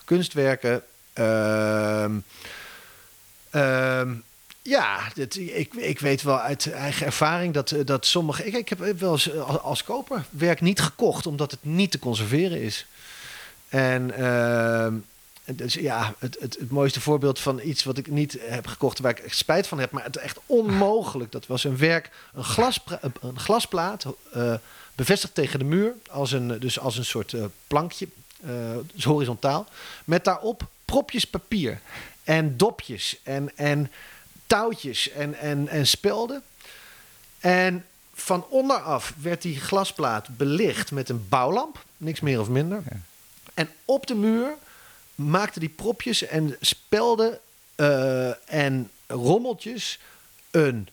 [0.04, 0.82] kunstwerken.
[1.12, 2.12] Ehm,
[4.62, 8.46] ja, ik, ik weet wel uit eigen ervaring dat, eh, dat sommige...
[8.46, 11.98] Ik, ik heb wel eens eh, als, koper werk niet gekocht omdat het niet te
[11.98, 12.86] conserveren is.
[13.68, 14.10] En
[15.44, 19.20] dus ja, het, het, het mooiste voorbeeld van iets wat ik niet heb gekocht, waar
[19.24, 21.32] ik spijt van heb, maar het echt onmogelijk.
[21.32, 24.54] Dat was een werk, een, glaspra- een glasplaat, eh,
[24.94, 28.08] bevestigd tegen de muur, als een, dus als een soort eh, plankje,
[28.44, 28.50] eh,
[28.94, 29.66] dus horizontaal,
[30.04, 31.80] met daarop propjes papier
[32.24, 33.90] en dopjes en, en
[34.52, 36.42] touwtjes en, en, en spelden.
[37.40, 37.84] En
[38.14, 42.82] van onderaf werd die glasplaat belicht met een bouwlamp, niks meer of minder.
[42.90, 42.96] Ja.
[43.54, 44.54] En op de muur
[45.14, 47.38] maakten die propjes en spelden
[47.74, 49.98] eh, en rommeltjes
[50.50, 50.88] een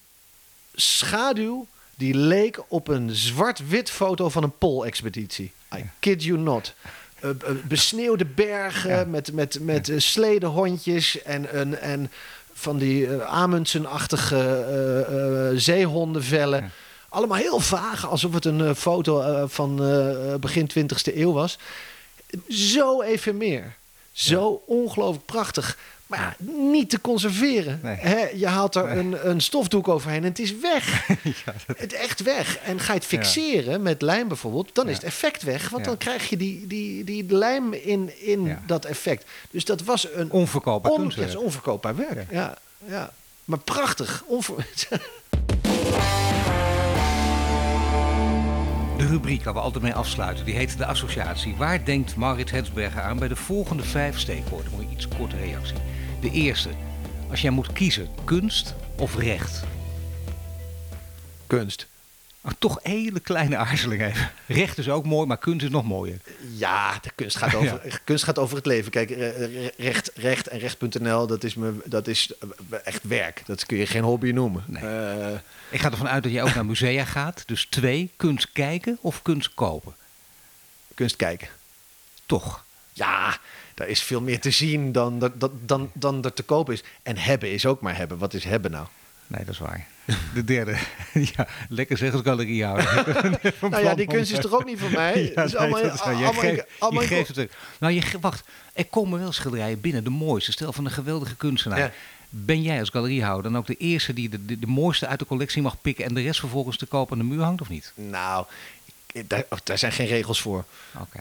[0.73, 5.51] schaduw die leek op een zwart-wit foto van een Pool-expeditie.
[5.75, 6.73] I kid you not.
[7.19, 7.35] Eh, eh,
[7.67, 9.03] besneeuwde bergen Ja.
[9.03, 12.11] met, met, met eh, sledenhondjes en, en, en
[12.59, 16.61] van die Amundsen-achtige eh, zeehondenvellen.
[16.61, 16.69] Ja.
[17.09, 19.75] Allemaal heel vaag, alsof het een foto van
[20.39, 21.57] begin 20e eeuw was.
[22.49, 23.75] Zo even meer.
[24.11, 25.77] Zo ongelooflijk prachtig.
[26.09, 27.79] Maar ja, niet te conserveren.
[27.83, 27.95] Nee.
[27.95, 28.97] Hè, je haalt er Nee.
[28.97, 31.07] een, een stofdoek overheen en het is weg.
[31.45, 32.57] ja, dat- Het is echt weg.
[32.57, 34.89] En ga je het fixeren met lijm bijvoorbeeld, dan Ja.
[34.91, 35.69] is het effect weg.
[35.69, 35.89] Want Ja.
[35.89, 38.61] dan krijg je die, die, die lijm in, in Ja.
[38.65, 39.25] dat effect.
[39.51, 41.39] Dus dat was een onverkoopbaar on, kunstwerk.
[41.39, 42.31] onverkoopbaar werk.
[42.31, 42.57] Ja.
[42.85, 43.11] Ja,
[43.45, 44.23] Maar prachtig.
[44.27, 44.55] Onver...
[48.97, 51.55] De rubriek waar we altijd mee afsluiten, die heet de associatie.
[51.55, 54.71] Waar denkt Marit Hetsberger aan bij de volgende vijf steekwoorden?
[54.71, 55.75] Moet je iets korte reactie.
[56.21, 56.69] De eerste,
[57.29, 59.63] als jij moet kiezen, kunst of recht?
[61.47, 61.87] Kunst.
[62.41, 64.31] Oh, toch hele kleine aarzeling even.
[64.47, 66.17] Recht is ook mooi, maar kunst is nog mooier.
[66.55, 68.91] Ja, de kunst gaat over, kunst gaat over het leven.
[68.91, 73.41] Kijk, re- re- recht, recht en recht.nl, dat is, me, dat is eh, echt werk.
[73.45, 74.63] Dat kun je geen hobby noemen.
[74.67, 74.83] Nee.
[74.83, 75.37] Eh,
[75.69, 77.43] Ik ga ervan uit dat jij ook naar musea gaat.
[77.45, 79.95] Dus twee, kunst kijken of kunst kopen?
[80.95, 81.47] kunst kijken.
[82.25, 82.63] Toch.
[82.93, 83.37] Ja,
[83.79, 86.83] daar is veel meer te zien dan, dat, dat, dan, dan er te koop is.
[87.03, 88.17] En hebben is ook maar hebben.
[88.17, 88.85] Wat is hebben nou?
[89.27, 89.87] Nee, dat is waar.
[90.33, 90.77] De derde.
[91.35, 92.87] ja, lekker zeg als galeriehouder.
[93.69, 95.21] Nou ja, die kunst is toch ook niet van mij?
[95.21, 96.15] Ja, Het is nee, allemaal, dat is waar.
[96.15, 97.51] Jij allemaal, geeft- allemaal je geeft het terug.
[97.79, 98.43] Nou, je, wacht.
[98.73, 100.51] Er komen wel schilderijen binnen, de mooiste.
[100.51, 101.79] Stel van een geweldige kunstenaar.
[101.79, 101.91] Ja.
[102.29, 105.25] Ben jij als galeriehouder dan ook de eerste die de, de, de mooiste uit de
[105.25, 107.91] collectie mag pikken en de rest vervolgens te koop aan de muur hangt of niet?
[107.95, 108.45] Nou,
[109.27, 110.65] daar, daar zijn geen regels voor.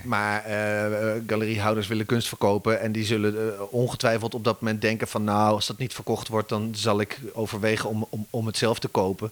[0.02, 4.80] Maar eh, eh, galeriehouders willen kunst verkopen en die zullen eh, ongetwijfeld op dat moment
[4.80, 8.46] denken van nou, als dat niet verkocht wordt, dan zal ik overwegen om, om, om
[8.46, 9.30] het zelf te kopen.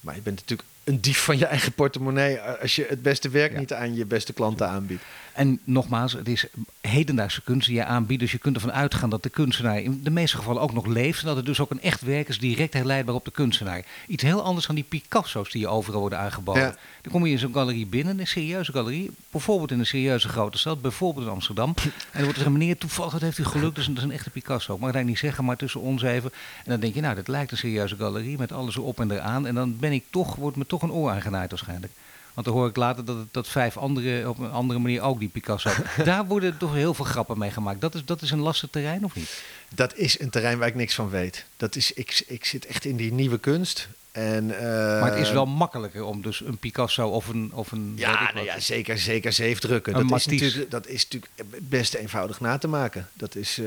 [0.00, 3.52] Maar je bent natuurlijk een dief van je eigen portemonnee als je het beste werk
[3.52, 3.58] Ja.
[3.58, 5.02] niet aan je beste klanten aanbiedt.
[5.32, 6.46] En nogmaals, het is
[6.80, 8.20] hedendaagse kunst die je aanbiedt.
[8.20, 11.20] Dus je kunt ervan uitgaan dat de kunstenaar in de meeste gevallen ook nog leeft.
[11.20, 13.84] En dat het dus ook een echt werk is direct herleidbaar op de kunstenaar.
[14.06, 16.62] Iets heel anders dan die Picasso's die je overal worden aangeboden.
[16.62, 16.76] Ja.
[17.02, 19.10] Dan kom je in zo'n galerie binnen, een serieuze galerie.
[19.30, 21.74] Bijvoorbeeld in een serieuze grote stad, bijvoorbeeld in Amsterdam.
[21.76, 24.12] En dan wordt er een meneer, toevallig, dat heeft u geluk, dus dat is een
[24.12, 24.74] echte Picasso.
[24.74, 26.32] Ik mag daar niet zeggen, maar tussen ons even.
[26.64, 29.46] En dan denk je, nou, dat lijkt een serieuze galerie met alles erop en eraan.
[29.46, 31.92] En dan ben ik toch, wordt me toch een oor aangenaaid waarschijnlijk.
[32.34, 35.28] Want dan hoor ik later dat, dat vijf anderen op een andere manier ook die
[35.28, 35.70] Picasso.
[36.04, 37.80] Daar worden toch heel veel grappen mee gemaakt.
[37.80, 39.42] Dat is, dat is een lastig terrein, of niet?
[39.74, 41.44] Dat is een terrein waar ik niks van weet.
[41.56, 43.88] Dat is, ik, ik zit echt in die nieuwe kunst.
[44.12, 47.50] En, eh, Maar het is wel makkelijker om dus een Picasso of een...
[47.54, 49.92] Of een Ja, nou ja, zeker, zeker zeefdrukken.
[49.92, 51.32] Dat is, natuurlijk, dat is natuurlijk
[51.68, 53.08] best eenvoudig na te maken.
[53.12, 53.66] Dat is, eh,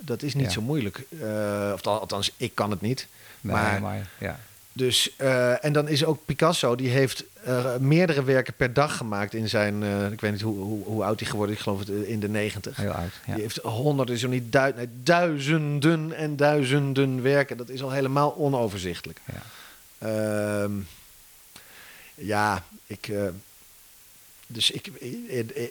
[0.00, 0.50] dat is niet Ja.
[0.50, 1.04] zo moeilijk.
[1.20, 3.06] Eh, of al- althans, ik kan het niet.
[3.40, 4.40] Nee, maar, maar ja.
[4.72, 5.16] Dus,
[5.60, 9.82] en dan is ook Picasso, die heeft eh, meerdere werken per dag gemaakt in zijn...
[9.82, 12.08] eh, ik weet niet hoe, hoe, hoe oud hij geworden is, ik geloof het eh,
[12.08, 12.76] in de negentig.
[12.76, 13.12] Heel oud.
[13.26, 13.32] Ja.
[13.34, 17.56] Die heeft honderden, zo niet nee, duizenden en duizenden werken.
[17.56, 19.20] Dat is al helemaal onoverzichtelijk.
[19.24, 19.42] Ja.
[19.98, 20.72] Ehm,
[22.14, 23.12] ja, ik.
[24.46, 24.86] dus ik.
[24.86, 25.66] eh,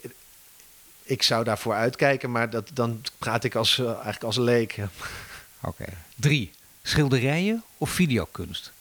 [1.03, 4.77] ik zou daarvoor uitkijken, maar dat, dan praat ik als, eigenlijk als leek.
[5.61, 5.85] Oké.
[6.15, 6.51] Drie.
[6.83, 8.71] Schilderijen of videokunst?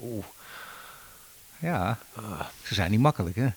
[0.00, 0.24] Oeh.
[1.64, 2.40] Ja, Ah.
[2.62, 3.48] ze zijn niet makkelijk, hè?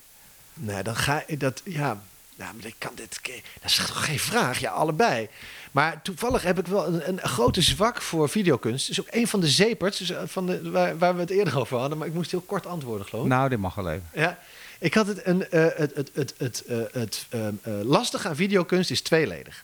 [0.54, 1.62] Nee, dan ga ik dat.
[1.66, 2.02] Ja,
[2.36, 3.20] nou, maar ik kan dit.
[3.62, 4.60] Dat is toch geen vraag?
[4.60, 5.28] Ja, allebei.
[5.72, 8.88] Maar toevallig heb ik wel een, een grote zwak voor videokunst.
[8.88, 11.30] Het is ook een van de zeeperts dus, eh, van de, waar, waar we het
[11.30, 11.98] eerder over hadden.
[11.98, 13.30] Maar ik moest heel kort antwoorden, geloof ik.
[13.32, 14.10] Nou, dit mag wel even.
[14.14, 14.38] Ja,
[14.80, 15.26] ik had het.
[15.26, 19.64] Een, eh, het, het, het, het, eh, het ehm, eh, lastige aan videokunst is tweeledig.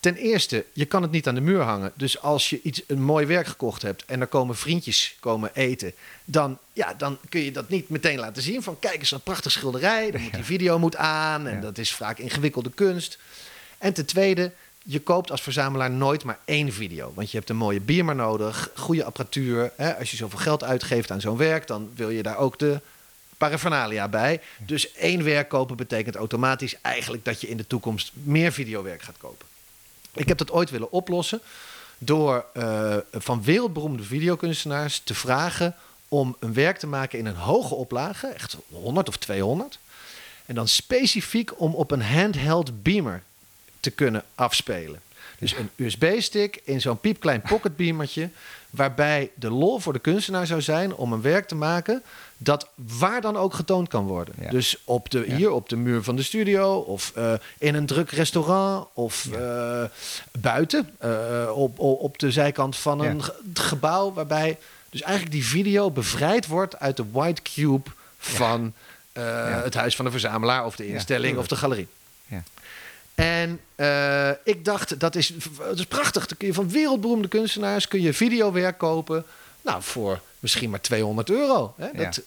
[0.00, 1.92] Ten eerste, je kan het niet aan de muur hangen.
[1.94, 5.92] Dus als je iets, een mooi werk gekocht hebt en er komen vriendjes komen eten,
[6.24, 8.62] dan, ja, dan kun je dat niet meteen laten zien.
[8.62, 10.10] Van kijk eens, een prachtig schilderij.
[10.10, 11.60] Dan moet die video moet aan en Ja.
[11.60, 13.18] dat is vaak ingewikkelde kunst.
[13.78, 17.12] En ten tweede, je koopt als verzamelaar nooit maar één video.
[17.14, 19.72] Want je hebt een mooie biermer nodig, goede apparatuur.
[19.76, 19.96] Hè?
[19.98, 22.80] Als je zoveel geld uitgeeft aan zo'n werk, dan wil je daar ook de
[23.36, 24.40] paraphernalia bij.
[24.66, 29.16] Dus één werk kopen betekent automatisch eigenlijk dat je in de toekomst meer videowerk gaat
[29.18, 29.46] kopen.
[30.18, 31.40] Ik heb dat ooit willen oplossen
[31.98, 35.74] door eh, van wereldberoemde videokunstenaars te vragen
[36.08, 39.78] om een werk te maken in een hoge oplage, echt 100 of 200.
[40.46, 43.22] En dan specifiek om op een handheld beamer
[43.80, 45.00] te kunnen afspelen.
[45.38, 48.30] Dus een USB-stick in zo'n piepklein pocketbeamertje,
[48.70, 52.02] waarbij de lol voor de kunstenaar zou zijn om een werk te maken
[52.36, 54.34] dat waar dan ook getoond kan worden.
[54.40, 54.50] Ja.
[54.50, 55.34] Dus op de, Ja.
[55.34, 59.84] hier op de muur van de studio, of eh, in een druk restaurant, of eh,
[60.38, 63.22] buiten eh, op, op, de zijkant van een
[63.54, 64.58] gebouw, waarbij
[64.90, 68.72] dus eigenlijk die video bevrijd wordt uit de white cube van
[69.12, 71.88] het huis van de verzamelaar of de instelling of de galerie.
[73.18, 76.26] En eh, ik dacht, dat is, dat is prachtig.
[76.26, 79.24] Dan kun je van wereldberoemde kunstenaars kun je videowerk kopen.
[79.62, 81.74] Nou, voor misschien maar 200 euro.
[81.76, 81.86] Hè?
[81.86, 82.04] Ja.
[82.04, 82.20] Dat,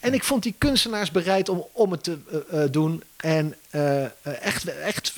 [0.00, 2.18] en ik vond die kunstenaars bereid om, om het te
[2.50, 3.02] eh, eh, doen.
[3.16, 3.54] En
[4.22, 5.14] echt, echt,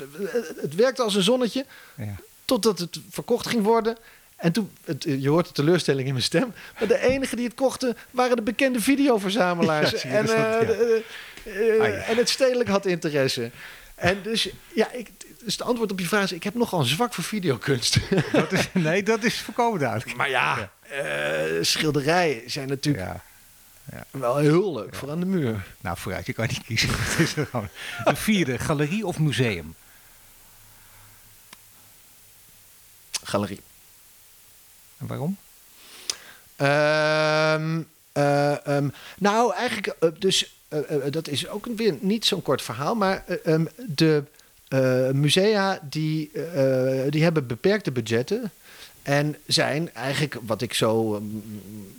[0.60, 1.66] het werkte als een zonnetje.
[1.96, 2.14] Ja.
[2.44, 3.96] Totdat het verkocht ging worden.
[4.36, 6.52] En toen, het, je hoort de teleurstelling in mijn stem.
[6.78, 9.90] Maar de enigen die het kochten waren de bekende videoverzamelaars.
[10.02, 11.04] Ja, en, dat de-
[11.80, 11.94] Ah, ja.
[11.94, 13.50] en het stedelijk had interesse.
[13.98, 15.10] En dus, ja, ik,
[15.44, 16.32] dus het antwoord op je vraag is...
[16.32, 17.98] ik heb nogal een zwak voor videokunst.
[18.32, 20.16] Dat is, nee, dat is voorkomen duidelijk.
[20.16, 23.06] maar ja, eh, schilderijen zijn natuurlijk
[23.90, 24.04] Ja.
[24.10, 25.66] wel heel leuk voor aan de muur.
[25.80, 26.88] Nou, vooruit, je kan niet kiezen.
[26.98, 27.68] Het is er gewoon.
[28.04, 29.74] Een vierde, galerie of museum?
[33.22, 33.60] Galerie.
[34.98, 35.36] En waarom?
[36.56, 37.82] Ehm,
[38.12, 38.88] eh, ehm,
[39.18, 40.57] nou, eigenlijk, eh, dus
[41.10, 44.22] dat is ook weer niet zo'n kort verhaal, maar eh, ehm, de
[44.68, 48.50] eh, musea die, eh, die hebben beperkte budgetten.
[49.02, 51.24] En zijn eigenlijk, wat ik zo ehm,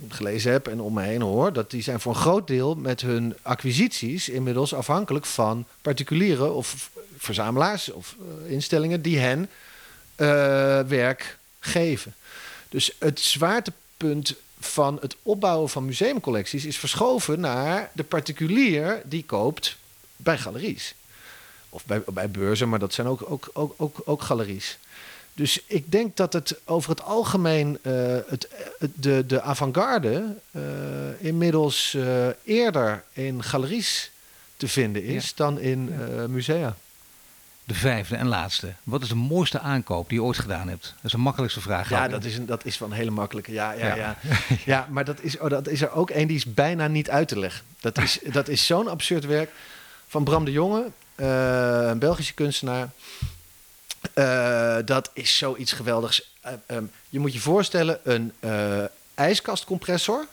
[0.07, 3.01] gelezen heb en om me heen hoor, dat die zijn voor een groot deel met
[3.01, 9.49] hun acquisities inmiddels afhankelijk van particulieren of verzamelaars of eh, instellingen die hen
[10.15, 10.27] eh,
[10.79, 12.13] werk geven.
[12.69, 19.75] Dus het zwaartepunt van het opbouwen van museumcollecties is verschoven naar de particulier die koopt
[20.15, 20.93] bij galeries.
[21.69, 24.77] Of bij, bij beurzen, maar dat zijn ook, ook, ook, ook, ook galeries.
[25.33, 27.93] Dus ik denk dat het over het algemeen eh,
[28.27, 28.47] het,
[28.79, 30.61] het- de, de avant-garde eh,
[31.19, 34.11] inmiddels eh, eerder in galeries
[34.57, 35.93] te vinden is dan in
[36.29, 36.75] musea.
[37.69, 38.73] De vijfde en laatste.
[38.83, 40.83] Wat is de mooiste aankoop die je ooit gedaan hebt?
[40.83, 41.89] Dat is de makkelijkste vraag.
[41.89, 43.51] Ja, dat is, een, dat is wel een hele makkelijke.
[43.51, 43.95] Ja, ja, Ja.
[43.95, 44.17] ja.
[44.65, 44.87] ja.
[44.89, 47.39] maar dat is, oh, dat is er ook één die is bijna niet uit te
[47.39, 47.65] leggen.
[47.79, 49.51] Dat is, dat is zo'n absurd werk
[50.07, 52.89] van Bram de Jonge, eh, een Belgische kunstenaar.
[54.13, 56.35] Eh, dat is zoiets geweldigs.
[56.41, 58.33] Eh, ehm, je moet je voorstellen, een
[59.13, 60.27] ijskastcompressor.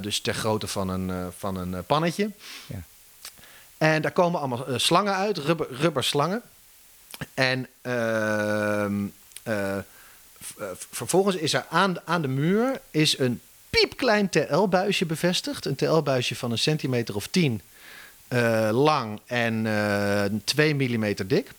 [0.00, 2.30] Dus ter grootte van een, van een pannetje.
[2.66, 2.82] Ja.
[3.80, 6.42] En daar komen allemaal eh, slangen uit, rubber, rubberslangen.
[7.34, 9.04] En ehm,
[9.42, 9.82] eh, eh,
[10.90, 15.64] vervolgens is er aan, de- aan de muur is een piepklein TL-buisje bevestigd.
[15.64, 17.60] Een TL-buisje van een centimeter of tien
[18.28, 21.50] eh, lang en eh 2 millimeter dik.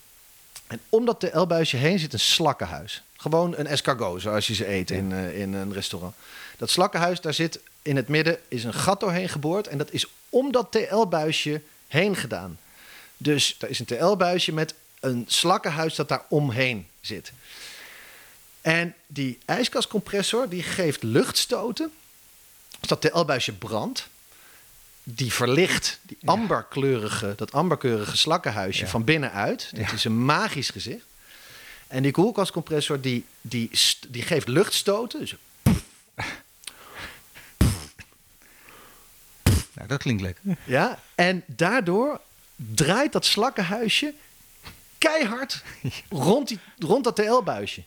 [0.68, 3.04] En om dat TL-buisje heen zit een slakkenhuis.
[3.18, 6.16] Gewoon een escargot, zoals je ze eet in, in een restaurant.
[6.58, 9.68] Dat slakkenhuis, daar zit in het midden is een gat doorheen geboord.
[9.68, 11.62] En dat is om dat TL-buisje
[11.92, 12.60] heen gedaan.
[13.18, 17.32] Dus er is een TL-buisje met een slakkenhuis dat daar omheen zit.
[18.62, 21.92] En die ijskastcompressor die geeft luchtstoten.
[22.80, 24.08] Als dat TL-buisje brandt,
[25.04, 28.90] die verlicht die amberkleurige, dat amberkleurige slakkenhuisje Ja.
[28.90, 29.70] van binnenuit.
[29.72, 29.94] Dat Ja.
[29.94, 31.06] is een magisch gezicht.
[31.88, 33.70] En die koelkastcompressor die, die,
[34.08, 35.20] die geeft luchtstoten.
[35.20, 35.36] Dus
[39.82, 40.44] Nou, dat klinkt lekker.
[40.64, 42.20] Ja, en daardoor
[42.56, 44.14] draait dat slakkenhuisje
[44.98, 45.64] keihard
[46.10, 47.84] rond, die, rond dat TL-buisje.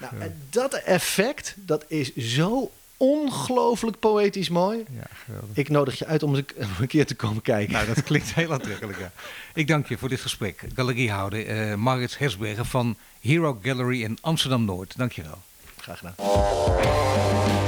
[0.00, 4.84] nou, en dat effect, dat is zo ongelooflijk poëtisch mooi.
[4.90, 5.56] Ja, geweldig.
[5.56, 7.72] Ik nodig je uit om een keer te komen kijken.
[7.72, 9.12] Nou, dat klinkt heel aantrekkelijk, ja.
[9.54, 10.64] Ik dank je voor dit gesprek.
[10.74, 14.96] Galeriehouder eh Maurits Hersberger van Hero Gallery in Amsterdam-Noord.
[14.96, 15.38] Dank je wel.
[15.76, 17.67] Graag gedaan.